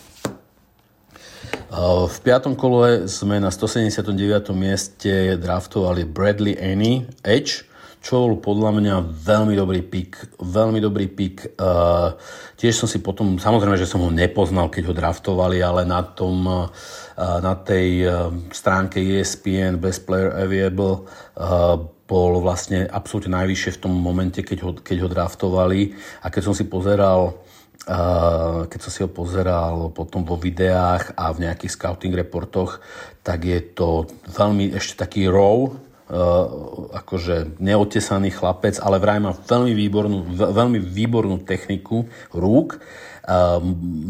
V 1.70 2.18
piatom 2.26 2.58
kole 2.58 3.06
sme 3.06 3.38
na 3.38 3.46
179. 3.46 4.50
mieste 4.58 5.38
draftovali 5.38 6.02
Bradley 6.02 6.58
Annie 6.58 7.06
Edge, 7.22 7.62
čo 8.02 8.26
bol 8.26 8.42
podľa 8.42 8.74
mňa 8.74 8.94
veľmi 9.06 9.54
dobrý 9.54 9.86
pick, 9.86 10.18
veľmi 10.42 10.82
dobrý 10.82 11.06
pick. 11.06 11.54
Uh, 11.54 12.18
tiež 12.58 12.74
som 12.74 12.90
si 12.90 12.98
potom, 12.98 13.38
samozrejme, 13.38 13.78
že 13.78 13.86
som 13.86 14.02
ho 14.02 14.10
nepoznal, 14.10 14.66
keď 14.66 14.90
ho 14.90 14.94
draftovali, 14.98 15.62
ale 15.62 15.86
na 15.86 16.02
tom, 16.02 16.42
uh, 16.42 16.66
na 17.38 17.54
tej 17.54 18.02
uh, 18.02 18.34
stránke 18.50 18.98
ESPN 18.98 19.78
Best 19.78 20.10
Player 20.10 20.34
Available 20.34 21.06
uh, 21.38 21.78
bol 22.10 22.42
vlastne 22.42 22.90
absolútne 22.90 23.38
najvyššie 23.38 23.78
v 23.78 23.82
tom 23.86 23.94
momente, 23.94 24.42
keď 24.42 24.58
ho, 24.66 24.70
keď 24.74 24.96
ho 25.06 25.08
draftovali. 25.12 25.94
A 26.26 26.34
keď 26.34 26.50
som 26.50 26.54
si 26.58 26.66
pozeral 26.66 27.38
keď 28.70 28.78
som 28.78 28.90
si 28.94 29.02
ho 29.02 29.10
pozeral 29.10 29.90
potom 29.90 30.22
vo 30.22 30.38
videách 30.38 31.10
a 31.18 31.34
v 31.34 31.50
nejakých 31.50 31.74
scouting 31.74 32.14
reportoch, 32.14 32.78
tak 33.26 33.42
je 33.42 33.58
to 33.58 34.06
veľmi 34.30 34.70
ešte 34.78 34.94
taký 35.02 35.26
raw, 35.26 35.74
akože 36.94 37.58
neotesaný 37.62 38.34
chlapec, 38.34 38.78
ale 38.82 39.02
vraj 39.02 39.18
má 39.18 39.34
veľmi 39.34 39.74
výbornú, 39.74 40.18
veľmi 40.38 40.78
výbornú 40.78 41.42
techniku 41.42 42.06
rúk. 42.34 42.78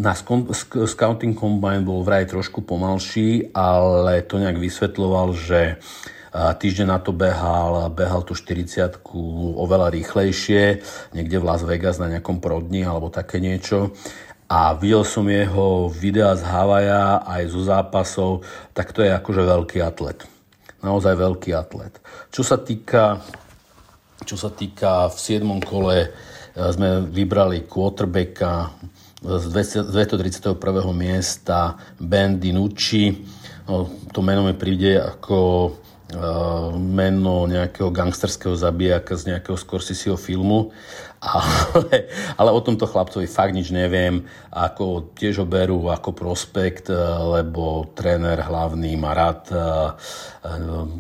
Na 0.01 0.13
scouting 0.17 1.37
combine 1.37 1.85
bol 1.85 2.01
vraj 2.01 2.25
trošku 2.25 2.65
pomalší, 2.65 3.53
ale 3.53 4.25
to 4.25 4.41
nejak 4.41 4.57
vysvetloval, 4.57 5.37
že 5.37 5.77
Týždeň 6.31 6.87
na 6.87 7.03
to 7.03 7.11
behal, 7.11 7.91
behal 7.91 8.23
tú 8.23 8.39
40 8.39 9.03
oveľa 9.59 9.91
rýchlejšie, 9.91 10.79
niekde 11.11 11.37
v 11.43 11.47
Las 11.47 11.67
Vegas 11.67 11.99
na 11.99 12.07
nejakom 12.07 12.39
prodni 12.39 12.87
alebo 12.87 13.11
také 13.11 13.43
niečo 13.43 13.91
a 14.51 14.75
videl 14.75 15.07
som 15.07 15.31
jeho 15.31 15.87
videa 15.87 16.35
z 16.35 16.43
Havaja 16.43 17.23
aj 17.23 17.43
zo 17.55 17.63
zápasov, 17.63 18.43
tak 18.75 18.91
to 18.91 19.07
je 19.07 19.15
akože 19.15 19.47
veľký 19.47 19.79
atlet. 19.79 20.27
Naozaj 20.83 21.15
veľký 21.15 21.55
atlet. 21.55 21.95
Čo 22.35 22.43
sa 22.43 22.59
týka, 22.59 23.23
čo 24.27 24.35
sa 24.35 24.51
týka 24.51 25.07
v 25.07 25.17
7. 25.23 25.47
kole 25.63 25.99
e, 26.03 26.09
sme 26.75 27.07
vybrali 27.07 27.63
quarterbacka 27.71 28.75
z 29.23 29.45
231. 29.87 30.59
miesta 30.99 31.79
Ben 32.03 32.43
Dinucci. 32.43 33.23
No, 33.71 33.87
to 34.11 34.19
meno 34.19 34.43
mi 34.43 34.59
príde 34.59 34.99
ako 34.99 35.39
meno 36.79 37.47
nejakého 37.47 37.95
gangsterského 37.95 38.59
zabijaka 38.59 39.15
z 39.15 39.35
nejakého 39.35 39.55
Scorseseho 39.55 40.19
filmu, 40.19 40.75
ale, 41.21 42.11
ale 42.35 42.51
o 42.51 42.61
tomto 42.65 42.89
chlapcovi 42.89 43.29
fakt 43.29 43.53
nič 43.53 43.71
neviem, 43.71 44.25
ako 44.51 45.13
tiež 45.15 45.45
ho 45.45 45.47
berú 45.47 45.87
ako 45.93 46.17
prospekt, 46.17 46.89
lebo 47.31 47.93
tréner 47.93 48.41
hlavný 48.41 48.97
má 48.97 49.13
rád 49.13 49.53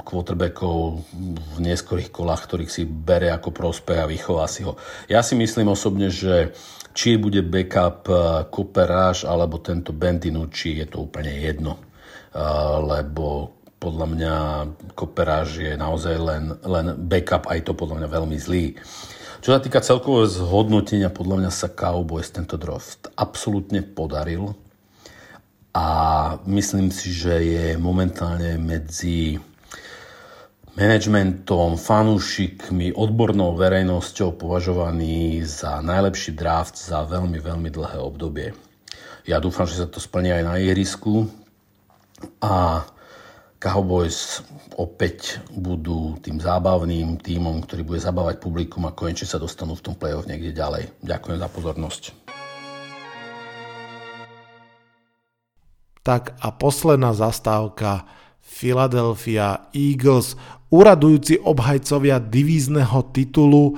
quarterbackov 0.05 1.03
v 1.57 1.59
neskorých 1.59 2.13
kolách, 2.13 2.45
ktorých 2.47 2.71
si 2.71 2.83
bere 2.85 3.33
ako 3.33 3.51
prospekt 3.51 4.01
a 4.05 4.11
vychová 4.11 4.47
si 4.47 4.63
ho. 4.63 4.77
Ja 5.09 5.25
si 5.25 5.35
myslím 5.35 5.73
osobne, 5.73 6.13
že 6.13 6.53
či 6.93 7.17
bude 7.17 7.41
backup 7.47 8.07
Cooper 8.51 8.89
Rush 8.91 9.23
alebo 9.25 9.63
tento 9.63 9.95
Bendinucci, 9.95 10.83
je 10.83 10.87
to 10.91 11.07
úplne 11.07 11.33
jedno. 11.39 11.79
Lebo 12.85 13.60
podľa 13.81 14.07
mňa 14.13 14.35
Koperáž 14.93 15.65
je 15.65 15.73
naozaj 15.73 16.15
len, 16.21 16.45
len 16.61 16.87
backup, 17.09 17.49
aj 17.49 17.65
to 17.65 17.73
podľa 17.73 18.05
mňa 18.05 18.09
veľmi 18.13 18.37
zlý. 18.37 18.77
Čo 19.41 19.57
sa 19.57 19.61
týka 19.65 19.81
celkového 19.81 20.29
zhodnotenia, 20.29 21.09
podľa 21.09 21.37
mňa 21.41 21.51
sa 21.51 21.73
Cowboys 21.73 22.29
tento 22.29 22.61
draft 22.61 23.09
absolútne 23.17 23.81
podaril 23.81 24.53
a 25.73 25.87
myslím 26.45 26.93
si, 26.93 27.09
že 27.09 27.35
je 27.41 27.67
momentálne 27.81 28.61
medzi 28.61 29.41
managementom, 30.77 31.81
fanúšikmi, 31.81 32.93
odbornou 32.93 33.57
verejnosťou 33.57 34.37
považovaný 34.37 35.41
za 35.41 35.81
najlepší 35.81 36.37
draft 36.37 36.77
za 36.77 37.09
veľmi, 37.09 37.41
veľmi 37.41 37.73
dlhé 37.73 37.97
obdobie. 37.97 38.53
Ja 39.25 39.41
dúfam, 39.41 39.65
že 39.65 39.81
sa 39.81 39.89
to 39.89 40.05
splní 40.05 40.37
aj 40.37 40.43
na 40.45 40.55
ihrisku 40.61 41.33
a 42.45 42.85
Cowboys 43.61 44.41
opäť 44.81 45.37
budú 45.53 46.17
tým 46.25 46.41
zábavným 46.41 47.21
týmom, 47.21 47.61
ktorý 47.61 47.85
bude 47.85 48.01
zabávať 48.01 48.41
publikum 48.41 48.89
a 48.89 48.97
konečne 48.97 49.29
sa 49.29 49.37
dostanú 49.37 49.77
v 49.77 49.85
tom 49.85 49.95
play-off 50.01 50.25
niekde 50.25 50.57
ďalej. 50.57 50.89
Ďakujem 51.05 51.37
za 51.37 51.49
pozornosť. 51.53 52.03
Tak 56.01 56.41
a 56.41 56.49
posledná 56.57 57.13
zastávka 57.13 58.09
Philadelphia 58.41 59.69
Eagles, 59.77 60.41
uradujúci 60.73 61.45
obhajcovia 61.45 62.17
divízneho 62.17 63.13
titulu, 63.13 63.77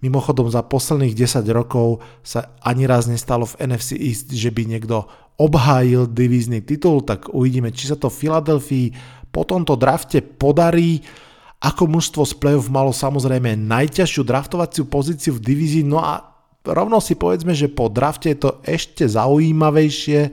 Mimochodom 0.00 0.48
za 0.48 0.64
posledných 0.64 1.12
10 1.12 1.44
rokov 1.52 2.00
sa 2.24 2.56
ani 2.64 2.88
raz 2.88 3.04
nestalo 3.04 3.44
v 3.44 3.68
NFC 3.68 4.00
East, 4.00 4.32
že 4.32 4.48
by 4.48 4.64
niekto 4.64 5.04
obhájil 5.36 6.08
divízny 6.08 6.64
titul, 6.64 7.04
tak 7.04 7.28
uvidíme, 7.28 7.68
či 7.68 7.88
sa 7.88 8.00
to 8.00 8.08
v 8.08 8.18
Filadelfii 8.24 8.86
po 9.30 9.46
tomto 9.46 9.78
drafte 9.78 10.22
podarí. 10.22 11.02
Ako 11.60 11.86
mužstvo 11.86 12.24
z 12.24 12.34
playoff 12.40 12.72
malo 12.72 12.90
samozrejme 12.90 13.52
najťažšiu 13.54 14.22
draftovaciu 14.24 14.88
pozíciu 14.88 15.36
v 15.36 15.44
divízii, 15.44 15.84
no 15.84 16.00
a 16.00 16.24
rovno 16.64 17.04
si 17.04 17.16
povedzme, 17.16 17.52
že 17.52 17.68
po 17.68 17.92
drafte 17.92 18.32
je 18.32 18.38
to 18.48 18.50
ešte 18.64 19.04
zaujímavejšie 19.04 20.32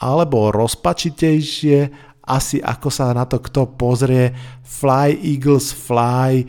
alebo 0.00 0.48
rozpačitejšie, 0.48 1.78
asi 2.24 2.56
ako 2.56 2.88
sa 2.88 3.12
na 3.12 3.28
to 3.28 3.36
kto 3.36 3.76
pozrie. 3.76 4.32
Fly 4.64 5.12
Eagles 5.12 5.76
Fly 5.76 6.48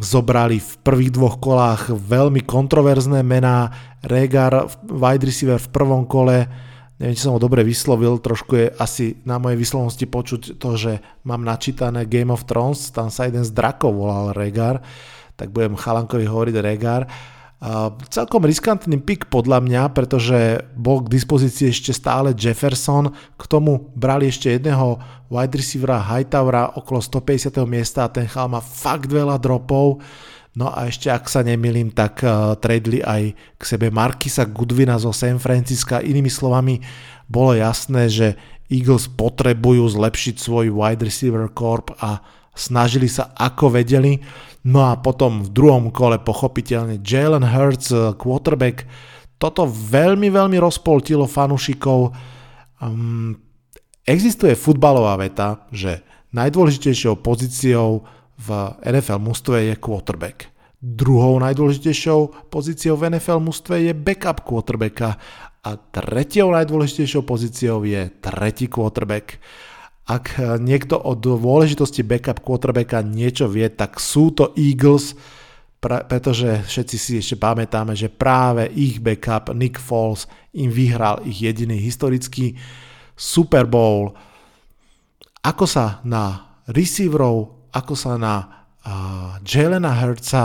zobrali 0.00 0.56
v 0.56 0.72
prvých 0.80 1.12
dvoch 1.12 1.36
kolách 1.44 1.92
veľmi 1.92 2.40
kontroverzné 2.48 3.20
mená. 3.20 3.68
Regar, 4.00 4.64
wide 4.88 5.28
receiver 5.28 5.60
v 5.60 5.72
prvom 5.72 6.08
kole, 6.08 6.48
neviem, 7.04 7.20
či 7.20 7.28
som 7.28 7.36
ho 7.36 7.42
dobre 7.42 7.60
vyslovil, 7.60 8.16
trošku 8.16 8.56
je 8.56 8.66
asi 8.80 9.20
na 9.28 9.36
mojej 9.36 9.60
vyslovnosti 9.60 10.08
počuť 10.08 10.40
to, 10.56 10.70
že 10.80 10.92
mám 11.28 11.44
načítané 11.44 12.08
Game 12.08 12.32
of 12.32 12.48
Thrones, 12.48 12.88
tam 12.96 13.12
sa 13.12 13.28
jeden 13.28 13.44
z 13.44 13.52
drakov 13.52 13.92
volal 13.92 14.32
Regar, 14.32 14.80
tak 15.36 15.52
budem 15.52 15.76
chalankovi 15.76 16.24
hovoriť 16.24 16.56
Regar. 16.64 17.04
Uh, 17.64 17.92
celkom 18.08 18.48
riskantný 18.48 19.04
pick 19.04 19.28
podľa 19.28 19.60
mňa, 19.60 19.82
pretože 19.92 20.64
bol 20.76 21.04
k 21.04 21.12
dispozícii 21.12 21.72
ešte 21.72 21.92
stále 21.92 22.32
Jefferson, 22.32 23.12
k 23.36 23.42
tomu 23.44 23.92
brali 23.92 24.32
ešte 24.32 24.56
jedného 24.56 24.96
wide 25.28 25.60
receivera 25.60 26.00
Hightowera 26.00 26.72
okolo 26.72 27.04
150. 27.04 27.52
miesta 27.68 28.08
a 28.08 28.12
ten 28.12 28.24
chal 28.24 28.48
má 28.48 28.64
fakt 28.64 29.12
veľa 29.12 29.36
dropov. 29.36 30.00
No 30.54 30.70
a 30.70 30.86
ešte 30.86 31.10
ak 31.10 31.26
sa 31.26 31.42
nemilím, 31.42 31.90
tak 31.90 32.22
uh, 32.22 32.54
tradeli 32.54 33.02
aj 33.02 33.34
k 33.58 33.62
sebe 33.62 33.90
Markisa 33.90 34.46
Goodwina 34.46 34.94
zo 35.02 35.10
San 35.10 35.42
Francisca. 35.42 35.98
Inými 35.98 36.30
slovami, 36.30 36.78
bolo 37.26 37.58
jasné, 37.58 38.06
že 38.06 38.38
Eagles 38.70 39.10
potrebujú 39.10 39.84
zlepšiť 39.90 40.34
svoj 40.38 40.70
wide 40.72 41.02
receiver 41.02 41.50
corp 41.50 41.92
a 41.98 42.22
snažili 42.54 43.10
sa 43.10 43.34
ako 43.34 43.76
vedeli. 43.76 44.22
No 44.64 44.88
a 44.88 44.96
potom 44.96 45.44
v 45.44 45.52
druhom 45.52 45.92
kole 45.92 46.16
pochopiteľne 46.22 47.02
Jalen 47.04 47.44
Hurts, 47.44 47.92
eh, 47.92 48.14
quarterback, 48.16 48.88
toto 49.36 49.68
veľmi, 49.68 50.32
veľmi 50.32 50.56
rozpoltilo 50.56 51.28
fanúšikov. 51.28 52.16
Um, 52.80 53.36
existuje 54.06 54.56
futbalová 54.56 55.20
veta, 55.20 55.68
že 55.68 56.00
najdôležitejšou 56.32 57.20
pozíciou 57.20 58.08
v 58.38 58.48
NFL 58.82 59.20
mústve 59.22 59.70
je 59.70 59.74
quarterback. 59.78 60.50
Druhou 60.84 61.40
najdôležitejšou 61.40 62.52
pozíciou 62.52 63.00
v 63.00 63.16
NFL 63.16 63.40
mústve 63.40 63.88
je 63.88 63.92
backup 63.96 64.44
quarterbacka 64.44 65.16
a 65.64 65.70
tretiou 65.80 66.52
najdôležitejšou 66.52 67.24
pozíciou 67.24 67.88
je 67.88 68.12
tretí 68.20 68.68
quarterback. 68.68 69.40
Ak 70.04 70.36
niekto 70.60 71.00
o 71.00 71.16
dôležitosti 71.16 72.04
backup 72.04 72.44
quarterbacka 72.44 73.00
niečo 73.00 73.48
vie, 73.48 73.72
tak 73.72 73.96
sú 73.96 74.36
to 74.36 74.52
Eagles, 74.60 75.16
pretože 75.80 76.60
všetci 76.68 76.96
si 77.00 77.12
ešte 77.16 77.40
pamätáme, 77.40 77.96
že 77.96 78.12
práve 78.12 78.68
ich 78.76 79.00
backup 79.00 79.56
Nick 79.56 79.80
Foles 79.80 80.28
im 80.52 80.68
vyhral 80.68 81.24
ich 81.24 81.40
jediný 81.40 81.80
historický 81.80 82.60
Super 83.16 83.64
Bowl. 83.64 84.12
Ako 85.40 85.64
sa 85.64 86.04
na 86.04 86.56
receiverov, 86.68 87.63
ako 87.74 87.98
sa 87.98 88.14
na 88.14 88.34
Jelena 89.42 89.90
Hurtsa 89.90 90.44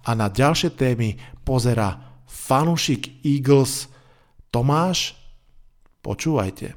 a 0.00 0.10
na 0.16 0.32
ďalšie 0.32 0.72
témy 0.72 1.20
pozera 1.44 2.00
fanúšik 2.24 3.20
Eagles 3.20 3.92
Tomáš, 4.48 5.14
počúvajte. 6.00 6.74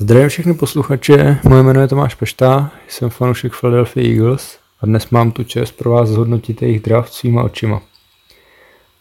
Zdravím 0.00 0.28
všechny 0.28 0.54
posluchače, 0.54 1.38
moje 1.44 1.62
jméno 1.62 1.80
je 1.80 1.88
Tomáš 1.88 2.14
Pešta, 2.14 2.70
jsem 2.88 3.10
fanoušek 3.10 3.52
Philadelphia 3.52 4.12
Eagles 4.12 4.58
a 4.80 4.86
dnes 4.86 5.10
mám 5.10 5.32
tu 5.32 5.44
čest 5.44 5.72
pro 5.72 5.90
vás 5.90 6.08
zhodnotit 6.08 6.62
jejich 6.62 6.80
draft 6.80 7.12
svýma 7.12 7.42
očima. 7.42 7.82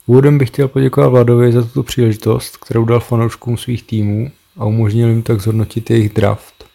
Úvodem 0.05 0.37
bych 0.37 0.49
chtěl 0.49 0.67
poděkovat 0.67 1.07
Vladovi 1.07 1.53
za 1.53 1.61
tuto 1.61 1.83
příležitost, 1.83 2.57
kterou 2.57 2.85
dal 2.85 2.99
fanouškům 2.99 3.57
svých 3.57 3.83
týmů 3.83 4.31
a 4.57 4.65
umožnil 4.65 5.09
jim 5.09 5.23
tak 5.23 5.41
zhodnotit 5.41 5.89
jejich 5.89 6.13
draft. 6.13 6.65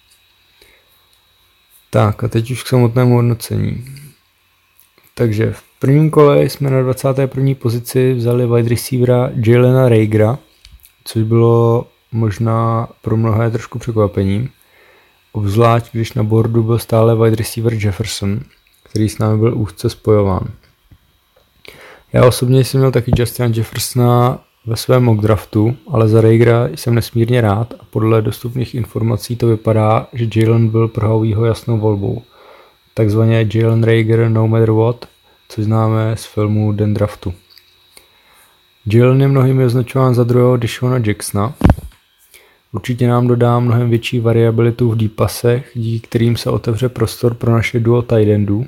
Tak 1.90 2.24
a 2.24 2.28
teď 2.28 2.50
už 2.50 2.62
k 2.62 2.66
samotnému 2.66 3.14
hodnocení. 3.14 3.84
Takže 5.14 5.52
v 5.52 5.62
prvním 5.78 6.10
kole 6.10 6.44
jsme 6.44 6.70
na 6.70 6.82
21. 6.82 7.54
pozici 7.54 8.12
vzali 8.12 8.46
wide 8.46 8.68
receivera 8.68 9.30
Jalena 9.46 9.88
Ragra, 9.88 10.38
což 11.04 11.22
bylo 11.22 11.86
možná 12.12 12.88
pro 13.02 13.16
mnohé 13.16 13.50
trošku 13.50 13.78
překvapením, 13.78 14.50
obzvlášť 15.32 15.86
když 15.92 16.12
na 16.12 16.22
bordu 16.22 16.62
byl 16.62 16.78
stále 16.78 17.16
wide 17.16 17.36
receiver 17.36 17.74
Jefferson, 17.74 18.40
který 18.82 19.08
s 19.08 19.18
námi 19.18 19.38
byl 19.38 19.58
úzce 19.58 19.90
spojován. 19.90 20.48
Já 22.12 22.26
osobně 22.26 22.64
jsem 22.64 22.80
měl 22.80 22.92
taky 22.92 23.12
Justina 23.16 23.50
Jeffersona 23.54 24.44
ve 24.66 24.76
svém 24.76 25.02
mock 25.04 25.22
draftu, 25.22 25.76
ale 25.90 26.08
za 26.08 26.20
Ragera 26.20 26.68
jsem 26.68 26.94
nesmírně 26.94 27.40
rád 27.40 27.74
a 27.80 27.84
podle 27.90 28.22
dostupných 28.22 28.74
informací 28.74 29.36
to 29.36 29.46
vypadá, 29.46 30.06
že 30.12 30.40
Jalen 30.40 30.68
byl 30.68 30.88
pro 30.88 31.08
Howieho 31.08 31.44
jasnou 31.44 31.78
volbou. 31.78 32.22
Takzvaně 32.94 33.48
Jalen 33.54 33.84
Rager 33.84 34.28
No 34.28 34.48
Matter 34.48 34.70
What, 34.70 35.08
což 35.48 35.64
známe 35.64 36.16
z 36.16 36.24
filmu 36.24 36.72
Den 36.72 36.94
draftu. 36.94 37.34
Jalen 38.86 39.20
je 39.20 39.28
mnohými 39.28 39.64
označován 39.64 40.14
za 40.14 40.24
druhého 40.24 40.56
Dishona 40.56 40.98
Jacksona, 41.06 41.54
Určitě 42.74 43.08
nám 43.08 43.26
dodá 43.26 43.60
mnohem 43.60 43.90
větší 43.90 44.20
variabilitu 44.20 44.90
v 44.90 44.96
deep 44.96 45.12
pasech, 45.12 45.70
díky 45.74 46.06
kterým 46.08 46.36
se 46.36 46.50
otevře 46.50 46.88
prostor 46.88 47.34
pro 47.34 47.52
naše 47.52 47.80
duo 47.80 48.02
tight 48.02 48.28
endů. 48.28 48.66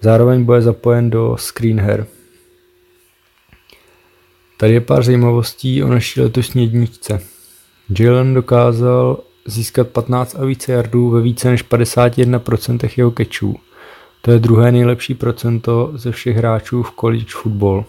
Zároveň 0.00 0.44
bude 0.44 0.62
zapojen 0.62 1.10
do 1.10 1.36
screen 1.38 1.80
her. 1.80 2.06
Tady 4.60 4.72
je 4.72 4.80
pár 4.80 5.02
zajímavostí 5.02 5.82
o 5.82 5.88
naší 5.88 6.20
letošní 6.20 6.62
jedničce. 6.62 7.22
Jalen 7.98 8.34
dokázal 8.34 9.18
získat 9.46 9.88
15 9.88 10.36
a 10.38 10.44
více 10.44 10.72
yardů 10.72 11.10
ve 11.10 11.20
více 11.20 11.50
než 11.50 11.64
51% 11.64 12.90
jeho 12.96 13.10
kečů. 13.10 13.56
To 14.22 14.30
je 14.30 14.38
druhé 14.38 14.72
nejlepší 14.72 15.14
procento 15.14 15.90
ze 15.94 16.12
všech 16.12 16.36
hráčů 16.36 16.82
v 16.82 16.92
college 17.00 17.24
football. 17.28 17.84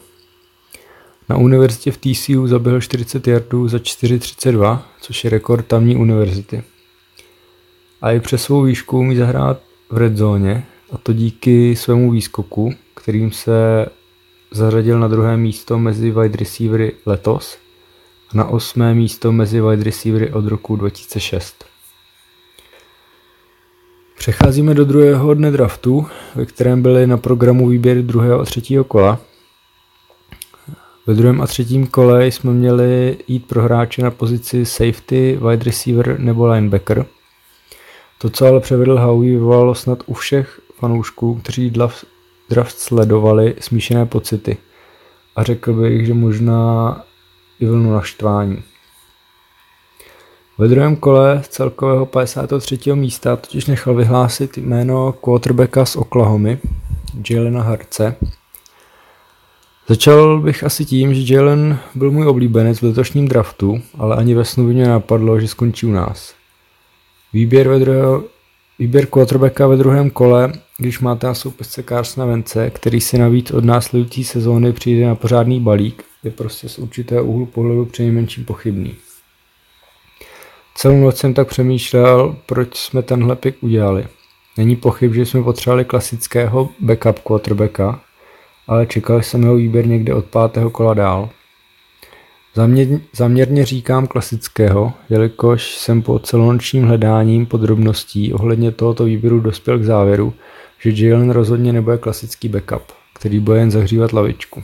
Na 1.29 1.37
univerzitě 1.37 1.91
v 1.91 1.97
TCU 1.97 2.47
zaběhl 2.47 2.81
40 2.81 3.27
yardů 3.27 3.67
za 3.67 3.77
4.32, 3.77 4.81
což 5.01 5.23
je 5.23 5.29
rekord 5.29 5.65
tamní 5.65 5.95
univerzity. 5.95 6.63
A 8.01 8.11
i 8.11 8.19
přes 8.19 8.43
svou 8.43 8.61
výšku 8.61 8.99
umí 8.99 9.15
zahrát 9.15 9.61
v 9.89 9.97
red 9.97 10.17
zóně, 10.17 10.65
a 10.91 10.97
to 10.97 11.13
díky 11.13 11.75
svému 11.75 12.11
výskoku, 12.11 12.73
kterým 12.93 13.31
se 13.31 13.85
zařadil 14.51 14.99
na 14.99 15.07
druhé 15.07 15.37
místo 15.37 15.79
mezi 15.79 16.11
wide 16.11 16.37
receivery 16.37 16.91
letos 17.05 17.57
a 18.33 18.37
na 18.37 18.45
osmé 18.45 18.93
místo 18.93 19.31
mezi 19.31 19.61
wide 19.61 19.83
receivery 19.83 20.31
od 20.31 20.45
roku 20.45 20.75
2006. 20.75 21.65
Přecházíme 24.17 24.73
do 24.73 24.85
druhého 24.85 25.33
dne 25.33 25.51
draftu, 25.51 26.07
ve 26.35 26.45
kterém 26.45 26.81
byly 26.81 27.07
na 27.07 27.17
programu 27.17 27.69
výběry 27.69 28.03
druhého 28.03 28.39
a 28.39 28.45
třetího 28.45 28.83
kola 28.83 29.19
ve 31.09 31.15
druhém 31.15 31.41
a 31.41 31.47
třetím 31.47 31.87
kole 31.87 32.27
jsme 32.27 32.53
měli 32.53 33.17
jít 33.27 33.47
pro 33.47 33.63
hráče 33.63 34.01
na 34.01 34.11
pozici 34.11 34.65
safety, 34.65 35.39
wide 35.49 35.63
receiver 35.63 36.19
nebo 36.19 36.47
linebacker. 36.47 37.05
To, 38.17 38.29
co 38.29 38.45
ale 38.45 38.59
převedl 38.59 38.99
Howie, 38.99 39.31
vyvolalo 39.31 39.75
snad 39.75 40.03
u 40.05 40.13
všech 40.13 40.61
fanoušků, 40.75 41.35
kteří 41.35 41.69
draft 42.49 42.79
sledovali 42.79 43.55
smíšené 43.59 44.05
pocity. 44.05 44.57
A 45.35 45.43
řekl 45.43 45.73
bych, 45.73 46.05
že 46.05 46.13
možná 46.13 47.03
i 47.59 47.65
vlnu 47.65 47.93
naštvání. 47.93 48.63
Ve 50.57 50.67
druhém 50.67 50.95
kole 50.95 51.41
z 51.43 51.47
celkového 51.47 52.05
53. 52.05 52.79
místa 52.93 53.35
totiž 53.35 53.65
nechal 53.65 53.95
vyhlásit 53.95 54.57
jméno 54.57 55.11
quarterbacka 55.11 55.85
z 55.85 55.95
Oklahoma, 55.95 56.49
Jalena 57.29 57.61
Harce, 57.61 58.15
Začal 59.89 60.39
bych 60.39 60.63
asi 60.63 60.85
tím, 60.85 61.13
že 61.13 61.33
Jalen 61.33 61.79
byl 61.95 62.11
můj 62.11 62.27
oblíbenec 62.27 62.79
v 62.79 62.83
letošním 62.83 63.27
draftu, 63.27 63.81
ale 63.97 64.15
ani 64.15 64.35
ve 64.35 64.45
snu 64.45 64.67
by 64.67 64.73
mě 64.73 64.87
napadlo, 64.87 65.39
že 65.39 65.47
skončí 65.47 65.85
u 65.85 65.91
nás. 65.91 66.33
Výběr, 67.33 67.67
ve 67.67 67.79
druhého, 67.79 68.23
výběr 68.79 69.05
quarterbacka 69.05 69.67
ve 69.67 69.77
druhém 69.77 70.09
kole, 70.09 70.53
když 70.77 70.99
máte 70.99 71.27
na 71.27 71.33
soupisce 71.33 71.83
Carsona 71.83 72.25
Vence, 72.25 72.69
který 72.69 73.01
si 73.01 73.17
navíc 73.17 73.51
od 73.51 73.65
následující 73.65 74.23
sezóny 74.23 74.73
přijde 74.73 75.07
na 75.07 75.15
pořádný 75.15 75.59
balík, 75.59 76.03
je 76.23 76.31
prostě 76.31 76.69
z 76.69 76.79
určitého 76.79 77.25
úhlu 77.25 77.45
pohledu 77.45 77.85
přinejmenším 77.85 78.45
pochybný. 78.45 78.95
Celou 80.75 80.97
noc 80.97 81.17
jsem 81.17 81.33
tak 81.33 81.47
přemýšlel, 81.47 82.35
proč 82.45 82.77
jsme 82.77 83.01
tenhle 83.01 83.35
pik 83.35 83.55
udělali. 83.61 84.07
Není 84.57 84.75
pochyb, 84.75 85.13
že 85.13 85.25
jsme 85.25 85.43
potřebovali 85.43 85.85
klasického 85.85 86.69
backup 86.79 87.19
quarterbacka, 87.19 88.01
ale 88.67 88.85
čekal 88.85 89.21
jsem 89.21 89.43
jeho 89.43 89.55
výběr 89.55 89.87
někde 89.87 90.13
od 90.13 90.25
pátého 90.25 90.69
kola 90.69 90.93
dál. 90.93 91.29
Zaměr, 92.55 92.87
zaměrně 93.13 93.65
říkám 93.65 94.07
klasického, 94.07 94.93
jelikož 95.09 95.77
jsem 95.77 96.01
po 96.01 96.19
celonočním 96.19 96.83
hledáním 96.83 97.45
podrobností 97.45 98.33
ohledně 98.33 98.71
tohoto 98.71 99.03
výběru 99.03 99.39
dospěl 99.39 99.79
k 99.79 99.83
závěru, 99.83 100.33
že 100.79 101.07
Jalen 101.07 101.29
rozhodně 101.29 101.73
nebude 101.73 101.97
klasický 101.97 102.49
backup, 102.49 102.83
který 103.13 103.39
bude 103.39 103.59
jen 103.59 103.71
zahřívat 103.71 104.13
lavičku. 104.13 104.63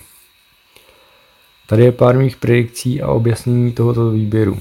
Tady 1.68 1.84
je 1.84 1.92
pár 1.92 2.18
mých 2.18 2.38
predikcí 2.38 3.02
a 3.02 3.08
objasnění 3.08 3.72
tohoto 3.72 4.12
výběru. 4.12 4.60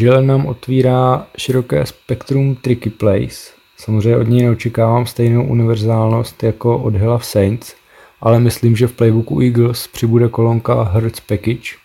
Jalen 0.00 0.26
nám 0.26 0.46
otvírá 0.46 1.26
široké 1.38 1.86
spektrum 1.86 2.54
tricky 2.54 2.90
plays. 2.90 3.52
Samozřejmě 3.76 4.16
od 4.16 4.28
něj 4.28 4.42
neočekávám 4.42 5.06
stejnou 5.06 5.46
univerzálnost 5.46 6.42
jako 6.42 6.78
od 6.78 6.94
Hilla 6.94 7.18
v 7.18 7.26
Saints, 7.26 7.74
ale 8.20 8.40
myslím, 8.40 8.76
že 8.76 8.86
v 8.86 8.92
playbooku 8.92 9.40
Eagles 9.40 9.86
přibude 9.86 10.28
kolonka 10.28 10.82
Hertz 10.82 11.20
Package. 11.20 11.81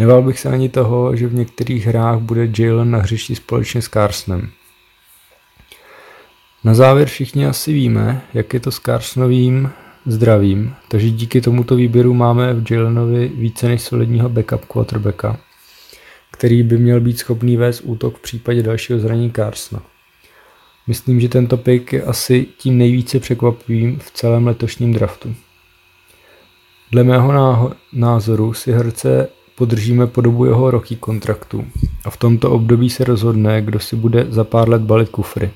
Neval 0.00 0.22
bych 0.22 0.40
se 0.40 0.48
ani 0.48 0.68
toho, 0.68 1.16
že 1.16 1.26
v 1.26 1.34
některých 1.34 1.86
hrách 1.86 2.18
bude 2.18 2.48
Jalen 2.58 2.90
na 2.90 2.98
hřišti 2.98 3.34
společně 3.34 3.82
s 3.82 3.88
Carsonem. 3.88 4.50
Na 6.64 6.74
závěr 6.74 7.08
všichni 7.08 7.46
asi 7.46 7.72
víme, 7.72 8.22
jak 8.34 8.54
je 8.54 8.60
to 8.60 8.70
s 8.70 8.80
Carsonovým 8.80 9.70
zdravím, 10.06 10.74
takže 10.88 11.10
díky 11.10 11.40
tomuto 11.40 11.76
výběru 11.76 12.14
máme 12.14 12.54
v 12.54 12.70
Jalenovi 12.70 13.28
více 13.28 13.68
než 13.68 13.82
solidního 13.82 14.28
backup 14.28 14.64
quarterbacka, 14.64 15.36
který 16.30 16.62
by 16.62 16.78
měl 16.78 17.00
být 17.00 17.18
schopný 17.18 17.56
vést 17.56 17.80
útok 17.80 18.18
v 18.18 18.22
případě 18.22 18.62
dalšího 18.62 18.98
zranění 18.98 19.32
Carsona. 19.32 19.82
Myslím, 20.86 21.20
že 21.20 21.28
tento 21.28 21.56
pick 21.56 21.92
je 21.92 22.02
asi 22.02 22.46
tím 22.58 22.78
nejvíce 22.78 23.20
překvapivým 23.20 23.98
v 23.98 24.10
celém 24.10 24.46
letošním 24.46 24.92
draftu. 24.92 25.34
Dle 26.92 27.04
mého 27.04 27.72
názoru 27.92 28.52
si 28.52 28.72
herce 28.72 29.28
podržíme 29.60 30.06
po 30.06 30.20
dobu 30.20 30.44
jeho 30.44 30.70
roky 30.70 30.96
kontraktu 30.96 31.64
a 32.04 32.10
v 32.10 32.16
tomto 32.16 32.50
období 32.50 32.90
se 32.90 33.04
rozhodne, 33.04 33.62
kdo 33.62 33.78
si 33.78 33.96
bude 33.96 34.26
za 34.28 34.44
pár 34.44 34.68
let 34.68 34.82
balit 34.82 35.08
kufry. 35.08 35.50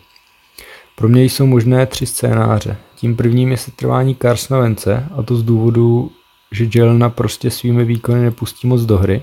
Pro 0.96 1.08
mě 1.08 1.24
jsou 1.24 1.46
možné 1.46 1.86
tři 1.86 2.06
scénáře. 2.06 2.76
Tím 2.96 3.16
prvním 3.16 3.50
je 3.50 3.56
setrvání 3.56 4.16
Carsona 4.22 4.60
Vence 4.60 5.08
a 5.18 5.22
to 5.22 5.36
z 5.36 5.42
důvodu, 5.42 6.10
že 6.52 6.68
Jelena 6.74 7.10
prostě 7.10 7.50
svými 7.50 7.84
výkony 7.84 8.22
nepustí 8.22 8.66
moc 8.66 8.82
do 8.82 8.98
hry. 8.98 9.22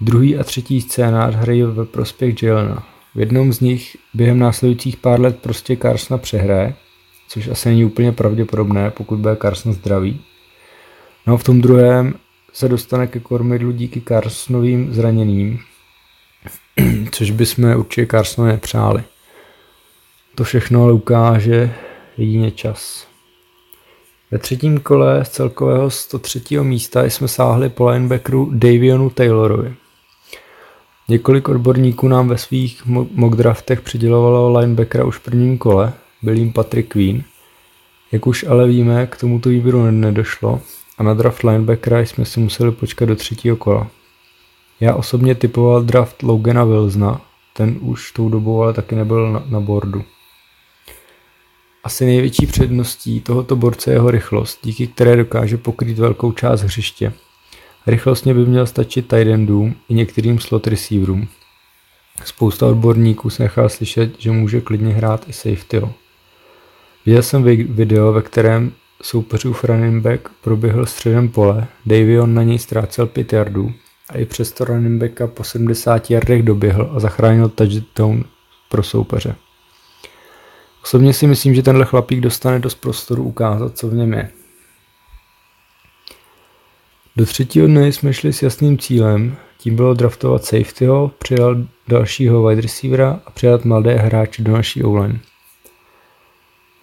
Druhý 0.00 0.38
a 0.38 0.44
třetí 0.44 0.80
scénář 0.80 1.34
hrají 1.34 1.62
ve 1.62 1.84
prospěch 1.84 2.42
Jelena. 2.42 2.86
V 3.14 3.20
jednom 3.20 3.52
z 3.52 3.60
nich 3.60 3.96
během 4.14 4.38
následujících 4.38 4.96
pár 4.96 5.20
let 5.20 5.38
prostě 5.42 5.76
Carsona 5.76 6.18
přehraje, 6.18 6.74
což 7.28 7.48
asi 7.48 7.68
není 7.68 7.84
úplně 7.84 8.12
pravděpodobné, 8.12 8.90
pokud 8.90 9.18
bude 9.18 9.36
Carson 9.36 9.72
zdravý. 9.72 10.20
No 11.26 11.34
a 11.34 11.36
v 11.36 11.44
tom 11.44 11.60
druhém 11.60 12.14
se 12.56 12.68
dostane 12.68 13.06
ke 13.06 13.20
kormidlu 13.20 13.72
díky 13.72 14.00
Carsonovým 14.00 14.94
zraněním, 14.94 15.58
což 17.10 17.30
bychom 17.30 17.76
určitě 17.76 18.06
Carsonovi 18.06 18.52
nepřáli. 18.52 19.02
To 20.34 20.44
všechno 20.44 20.82
ale 20.82 20.92
ukáže 20.92 21.74
jedině 22.16 22.50
čas. 22.50 23.06
Ve 24.30 24.38
třetím 24.38 24.80
kole 24.80 25.24
z 25.24 25.28
celkového 25.28 25.90
103. 25.90 26.40
místa 26.62 27.04
jsme 27.04 27.28
sáhli 27.28 27.68
po 27.68 27.88
linebackeru 27.88 28.50
Davionu 28.52 29.10
Taylorovi. 29.10 29.74
Několik 31.08 31.48
odborníků 31.48 32.08
nám 32.08 32.28
ve 32.28 32.38
svých 32.38 32.86
mock 32.86 33.36
draftech 33.36 33.80
přidělovalo 33.80 34.58
linebackera 34.58 35.04
už 35.04 35.16
v 35.16 35.20
prvním 35.20 35.58
kole, 35.58 35.92
byl 36.22 36.34
jim 36.34 36.52
Patrick 36.52 36.92
Queen. 36.92 37.22
Jak 38.12 38.26
už 38.26 38.44
ale 38.44 38.68
víme, 38.68 39.06
k 39.06 39.16
tomuto 39.16 39.48
výběru 39.48 39.90
nedošlo 39.90 40.60
a 40.98 41.02
na 41.02 41.14
draft 41.14 41.42
linebackera 41.42 42.00
jsme 42.00 42.24
si 42.24 42.40
museli 42.40 42.72
počkat 42.72 43.06
do 43.06 43.16
třetího 43.16 43.56
kola. 43.56 43.90
Já 44.80 44.94
osobně 44.94 45.34
typoval 45.34 45.82
draft 45.82 46.22
Logana 46.22 46.64
Wilsona, 46.64 47.20
ten 47.52 47.78
už 47.80 48.12
tou 48.12 48.28
dobou 48.28 48.62
ale 48.62 48.72
taky 48.72 48.94
nebyl 48.94 49.32
na, 49.32 49.42
na 49.46 49.60
boardu. 49.60 50.04
Asi 51.84 52.04
největší 52.04 52.46
předností 52.46 53.20
tohoto 53.20 53.56
borce 53.56 53.90
je 53.90 53.94
jeho 53.94 54.10
rychlost, 54.10 54.58
díky 54.62 54.86
které 54.86 55.16
dokáže 55.16 55.56
pokrýt 55.56 55.98
velkou 55.98 56.32
část 56.32 56.60
hřiště. 56.62 57.12
Rychlostně 57.86 58.34
by 58.34 58.46
měl 58.46 58.66
stačit 58.66 59.08
tight 59.08 59.26
endům 59.26 59.74
i 59.88 59.94
některým 59.94 60.38
slot 60.38 60.66
receiverům. 60.66 61.28
Spousta 62.24 62.66
odborníků 62.66 63.30
se 63.30 63.42
nechá 63.42 63.68
slyšet, 63.68 64.20
že 64.20 64.30
může 64.30 64.60
klidně 64.60 64.94
hrát 64.94 65.28
i 65.28 65.32
safetyho. 65.32 65.92
Viděl 67.06 67.22
jsem 67.22 67.42
video, 67.42 68.12
ve 68.12 68.22
kterém 68.22 68.72
soupeřův 69.02 69.64
running 69.64 70.02
back 70.02 70.28
proběhl 70.40 70.86
středem 70.86 71.28
pole, 71.28 71.66
Davion 71.86 72.34
na 72.34 72.42
něj 72.42 72.58
ztrácel 72.58 73.06
5 73.06 73.32
yardů 73.32 73.72
a 74.08 74.18
i 74.18 74.24
přesto 74.24 74.64
running 74.64 75.02
backa 75.02 75.26
po 75.26 75.44
70 75.44 76.10
yardech 76.10 76.42
doběhl 76.42 76.90
a 76.94 77.00
zachránil 77.00 77.48
touchdown 77.48 78.24
pro 78.68 78.82
soupeře. 78.82 79.36
Osobně 80.82 81.12
si 81.12 81.26
myslím, 81.26 81.54
že 81.54 81.62
tenhle 81.62 81.84
chlapík 81.84 82.20
dostane 82.20 82.58
dost 82.58 82.74
prostoru 82.74 83.22
ukázat, 83.24 83.78
co 83.78 83.88
v 83.88 83.94
něm 83.94 84.12
je. 84.12 84.30
Do 87.16 87.26
třetího 87.26 87.66
dne 87.66 87.88
jsme 87.88 88.12
šli 88.12 88.32
s 88.32 88.42
jasným 88.42 88.78
cílem, 88.78 89.36
tím 89.58 89.76
bylo 89.76 89.94
draftovat 89.94 90.44
safetyho, 90.44 91.10
přijal 91.18 91.56
dalšího 91.88 92.46
wide 92.46 92.60
receivera 92.60 93.20
a 93.26 93.30
přidat 93.30 93.64
mladé 93.64 93.94
hráče 93.94 94.42
do 94.42 94.52
naší 94.52 94.82
online. 94.82 95.20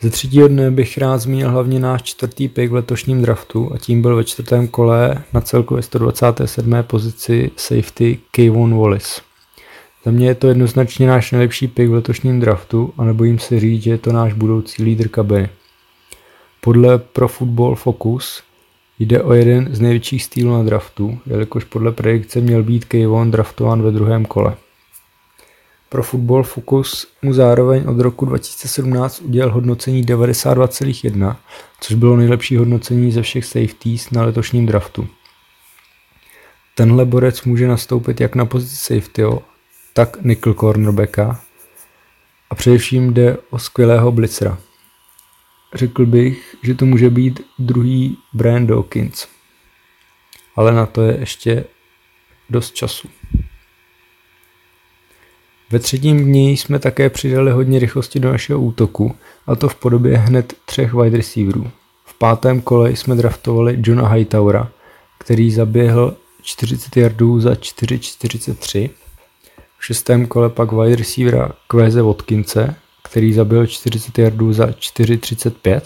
Ze 0.04 0.10
třetího 0.10 0.48
dne 0.48 0.72
bych 0.72 0.98
rád 0.98 1.18
zmínil 1.18 1.50
hlavně 1.50 1.80
náš 1.80 2.04
čtvrtý 2.04 2.48
pick 2.48 2.72
v 2.72 2.76
letošním 2.76 3.22
draftu 3.22 3.72
a 3.74 3.78
tím 3.78 4.02
byl 4.02 4.16
ve 4.16 4.24
čtvrtém 4.24 4.68
kole 4.68 5.24
na 5.34 5.42
celkově 5.42 5.84
127. 5.84 6.76
pozici 6.82 7.52
safety 7.56 8.20
Kayvon 8.32 8.78
Wallace. 8.78 9.22
Za 10.06 10.12
mě 10.12 10.28
je 10.28 10.36
to 10.36 10.48
jednoznačně 10.48 11.08
náš 11.08 11.32
nejlepší 11.32 11.68
pick 11.68 11.90
v 11.90 11.94
letošním 11.94 12.40
draftu 12.40 12.94
a 12.98 13.04
nebojím 13.04 13.40
se 13.40 13.60
říct, 13.60 13.84
že 13.84 13.92
je 13.92 13.98
to 13.98 14.12
náš 14.12 14.34
budoucí 14.34 14.84
lídr 14.84 15.08
kabiny. 15.08 15.50
Podle 16.62 16.98
Pro 16.98 17.28
Football 17.28 17.76
Focus 17.76 18.44
jde 19.00 19.24
o 19.24 19.34
jeden 19.34 19.68
z 19.72 19.80
největších 19.80 20.24
stýlů 20.24 20.52
na 20.52 20.64
draftu, 20.64 21.20
jelikož 21.26 21.64
podle 21.64 21.92
predikce 21.92 22.42
měl 22.42 22.64
být 22.64 22.86
Kayvon 22.86 23.32
draftován 23.32 23.82
ve 23.82 23.92
druhém 23.92 24.26
kole. 24.26 24.56
Pro 25.94 26.04
Football 26.04 26.44
Focus 26.44 27.08
mu 27.22 27.34
zároveň 27.34 27.88
od 27.88 28.00
roku 28.00 28.26
2017 28.26 29.22
udělal 29.22 29.52
hodnocení 29.52 30.04
92,1, 30.04 31.36
což 31.82 31.96
bylo 31.96 32.18
nejlepší 32.18 32.58
hodnocení 32.58 33.12
ze 33.12 33.22
všech 33.22 33.46
safeties 33.46 34.12
na 34.12 34.26
letošním 34.26 34.66
draftu. 34.66 35.08
Tenhle 36.76 37.06
borec 37.06 37.44
může 37.44 37.68
nastoupit 37.68 38.22
jak 38.22 38.36
na 38.36 38.46
pozici 38.46 38.76
safetyho, 38.76 39.44
tak 39.94 40.18
nickel 40.22 40.54
cornerbacka 40.54 41.42
a 42.50 42.56
především 42.56 43.14
jde 43.14 43.38
o 43.50 43.60
skvělého 43.60 44.12
blitzera. 44.12 44.58
Řekl 45.74 46.06
bych, 46.06 46.56
že 46.64 46.76
to 46.76 46.86
může 46.86 47.10
být 47.10 47.42
druhý 47.60 48.18
Brian 48.34 48.68
Dawkins, 48.68 49.28
ale 50.56 50.74
na 50.74 50.86
to 50.86 51.02
je 51.02 51.20
ještě 51.20 51.66
dost 52.50 52.74
času. 52.74 53.10
Ve 55.74 55.80
třetím 55.80 56.26
dni 56.26 56.52
jsme 56.52 56.80
také 56.80 57.10
přidali 57.10 57.52
hodně 57.52 57.80
rychlosti 57.80 58.20
do 58.20 58.32
našeho 58.32 58.60
útoku, 58.60 59.16
a 59.48 59.56
to 59.56 59.70
v 59.70 59.76
podobě 59.76 60.18
hned 60.18 60.54
třech 60.66 60.94
wide 60.94 61.18
receiverů. 61.18 61.72
V 62.06 62.18
pátém 62.18 62.62
kole 62.62 62.92
jsme 62.92 63.16
draftovali 63.16 63.80
Johna 63.84 64.08
Hightowera, 64.08 64.72
který 65.20 65.52
zaběhl 65.52 66.16
40 66.42 66.98
yardů 66.98 67.40
za 67.40 67.54
4,43 67.54 68.90
v 69.78 69.86
šestém 69.86 70.26
kole 70.26 70.50
pak 70.50 70.72
wide 70.72 70.96
receivera 70.96 71.52
Kveze 71.68 72.02
Watkinse, 72.02 72.76
který 73.04 73.34
zabil 73.34 73.68
40 73.68 74.18
yardů 74.18 74.54
za 74.54 74.66
4.35. 74.66 75.82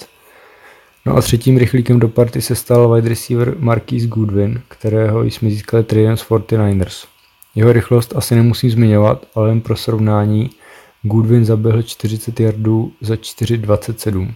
No 1.05 1.17
a 1.17 1.21
třetím 1.21 1.57
rychlíkem 1.57 1.99
do 1.99 2.07
party 2.07 2.41
se 2.41 2.55
stal 2.55 2.93
wide 2.93 3.09
receiver 3.09 3.55
Marquis 3.59 4.07
Goodwin, 4.07 4.61
kterého 4.67 5.23
jsme 5.23 5.49
získali 5.49 5.83
tradem 5.83 6.17
z 6.17 6.25
49ers. 6.29 7.16
Jeho 7.57 7.73
rychlost 7.73 8.13
asi 8.15 8.35
nemusím 8.35 8.69
zmiňovat, 8.69 9.25
ale 9.35 9.49
jen 9.49 9.61
pro 9.61 9.75
srovnání 9.75 10.49
Goodwin 11.01 11.45
zaběhl 11.45 11.81
40 11.81 12.39
yardů 12.39 12.93
za 13.01 13.15
4.27. 13.15 14.33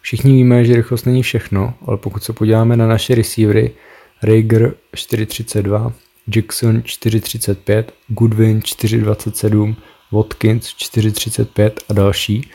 Všichni 0.00 0.32
víme, 0.32 0.64
že 0.64 0.76
rychlost 0.76 1.04
není 1.04 1.22
všechno, 1.22 1.74
ale 1.86 1.96
pokud 1.96 2.22
se 2.22 2.32
podíváme 2.32 2.76
na 2.76 2.86
naše 2.86 3.14
receivery, 3.14 3.70
Rager 4.22 4.74
4.32, 4.94 5.92
Jackson 6.36 6.80
4.35, 6.80 7.84
Goodwin 8.08 8.60
4.27, 8.60 9.74
Watkins 10.12 10.66
4.35 10.66 11.70
a 11.88 11.92
další, 11.92 12.50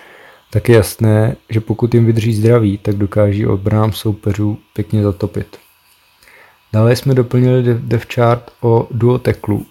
tak 0.50 0.70
je 0.70 0.76
jasné, 0.76 1.36
že 1.50 1.62
pokud 1.62 1.94
jim 1.94 2.06
vydrží 2.06 2.34
zdraví, 2.34 2.78
tak 2.78 2.96
dokáží 2.96 3.46
odbrám 3.46 3.94
soupeřů 3.94 4.60
pěkně 4.74 5.04
zatopit. 5.04 5.58
Dále 6.74 6.96
jsme 6.96 7.14
doplnili 7.14 7.64
dev 7.80 8.06
chart 8.14 8.52
o 8.62 8.88
duo 8.92 9.18
teklu 9.18 9.66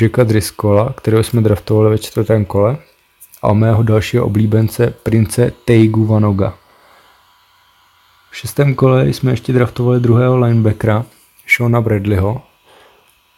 Jacka 0.00 0.24
Driscolla, 0.24 0.92
kterého 0.96 1.22
jsme 1.22 1.40
draftovali 1.40 1.90
ve 1.90 1.98
čtvrtém 1.98 2.44
kole, 2.44 2.76
a 3.42 3.48
o 3.48 3.54
mého 3.54 3.82
dalšího 3.82 4.26
oblíbence 4.26 4.94
prince 5.02 5.52
Teigu 5.64 6.06
Vanoga. 6.06 6.54
V 8.30 8.36
šestém 8.36 8.74
kole 8.74 9.08
jsme 9.08 9.32
ještě 9.32 9.52
draftovali 9.52 10.00
druhého 10.00 10.38
linebackera 10.38 11.04
Shona 11.56 11.80
Bradleyho 11.80 12.42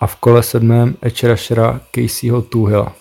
a 0.00 0.06
v 0.06 0.16
kole 0.16 0.42
sedmém 0.42 0.96
edge 1.02 1.28
rushera 1.28 1.80
Caseyho 1.94 2.42
Tuhila. 2.42 2.92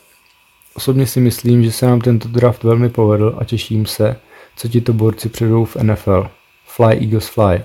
Osobně 0.73 1.07
si 1.07 1.19
myslím, 1.19 1.63
že 1.63 1.71
se 1.71 1.85
nám 1.85 2.01
tento 2.01 2.27
draft 2.27 2.63
velmi 2.63 2.89
povedl 2.89 3.35
a 3.37 3.43
těším 3.43 3.85
se, 3.85 4.15
co 4.55 4.67
ti 4.67 4.81
to 4.81 4.93
borci 4.93 5.29
předou 5.29 5.65
v 5.65 5.75
NFL. 5.75 6.29
Fly 6.65 6.97
Eagles 6.97 7.27
Fly. 7.27 7.63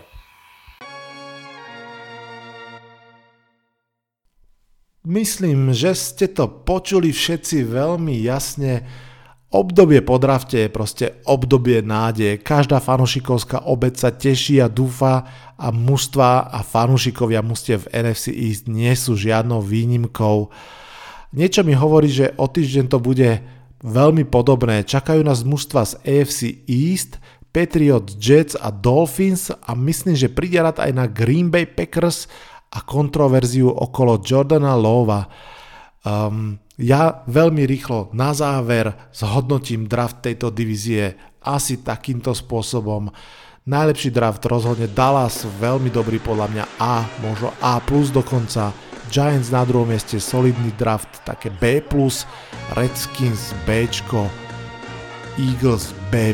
Myslím, 5.11 5.75
že 5.75 5.91
ste 5.99 6.31
to 6.31 6.47
počuli 6.47 7.11
všetci 7.11 7.67
veľmi 7.67 8.15
jasne. 8.23 8.87
Obdobie 9.51 10.07
po 10.07 10.23
drafte 10.23 10.55
je 10.55 10.71
proste 10.71 11.19
obdobie 11.27 11.83
nádeje. 11.83 12.39
Každá 12.39 12.79
fanušikovská 12.79 13.67
obec 13.67 13.99
sa 13.99 14.15
teší 14.15 14.63
a 14.63 14.71
dúfa 14.71 15.27
a 15.59 15.75
mužstva 15.75 16.55
a 16.55 16.63
fanušikovia 16.63 17.43
mustie 17.43 17.83
v 17.83 17.91
NFC 17.91 18.31
East 18.31 18.71
nie 18.71 18.95
sú 18.95 19.19
žiadnou 19.19 19.59
výnimkou. 19.59 20.47
Niečo 21.35 21.67
mi 21.67 21.75
hovorí, 21.75 22.07
že 22.07 22.31
o 22.39 22.47
týždeň 22.47 22.87
to 22.87 23.03
bude 23.03 23.43
veľmi 23.83 24.23
podobné. 24.31 24.87
Čakajú 24.87 25.27
nás 25.27 25.43
mužstva 25.43 25.91
z 25.91 25.93
AFC 26.07 26.71
East, 26.71 27.19
Patriots, 27.51 28.15
Jets 28.15 28.55
a 28.55 28.71
Dolphins 28.71 29.51
a 29.51 29.75
myslím, 29.75 30.15
že 30.15 30.31
príde 30.31 30.63
rád 30.63 30.79
aj 30.79 30.95
na 30.95 31.11
Green 31.11 31.51
Bay 31.51 31.67
Packers 31.67 32.31
a 32.71 32.79
kontroverziu 32.87 33.71
okolo 33.71 34.23
Jordana 34.23 34.79
Lova. 34.79 35.27
Um, 36.01 36.57
ja 36.81 37.27
veľmi 37.29 37.69
rýchlo 37.69 38.09
na 38.17 38.33
záver 38.33 39.13
zhodnotím 39.13 39.85
draft 39.85 40.25
tejto 40.25 40.49
divízie 40.49 41.19
asi 41.45 41.85
takýmto 41.85 42.33
spôsobom. 42.33 43.13
Najlepší 43.69 44.09
draft 44.09 44.41
rozhodne 44.49 44.89
Dallas, 44.89 45.45
veľmi 45.61 45.93
dobrý 45.93 46.17
podľa 46.25 46.47
mňa 46.49 46.65
A, 46.81 47.05
možno 47.21 47.53
A+, 47.61 47.77
dokonca. 47.87 48.73
Giants 49.11 49.51
na 49.51 49.67
druhom 49.67 49.91
mieste, 49.91 50.23
solidný 50.23 50.71
draft, 50.79 51.11
také 51.27 51.51
B+, 51.61 51.83
Redskins 52.79 53.53
B, 53.67 53.85
Eagles 55.37 55.93
B-. 56.09 56.33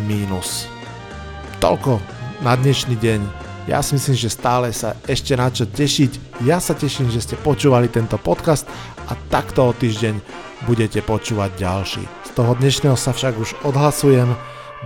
Toľko 1.58 1.98
na 2.44 2.52
dnešný 2.54 2.94
deň. 3.00 3.45
Ja 3.66 3.82
si 3.82 3.98
myslím, 3.98 4.14
že 4.14 4.30
stále 4.30 4.70
sa 4.70 4.94
ešte 5.10 5.34
na 5.34 5.50
čo 5.50 5.66
tešiť. 5.66 6.42
Ja 6.46 6.62
sa 6.62 6.78
teším, 6.78 7.10
že 7.10 7.18
ste 7.18 7.34
počúvali 7.34 7.90
tento 7.90 8.14
podcast 8.14 8.62
a 9.10 9.18
takto 9.26 9.66
o 9.66 9.72
týždeň 9.74 10.22
budete 10.70 11.02
počúvať 11.02 11.50
ďalší. 11.58 12.02
Z 12.26 12.30
toho 12.38 12.54
dnešného 12.54 12.94
sa 12.94 13.10
však 13.10 13.34
už 13.34 13.58
odhlasujem. 13.66 14.30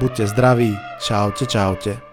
Buďte 0.01 0.33
zdraví. 0.33 0.73
Čaute, 1.05 1.45
čaute. 1.45 2.10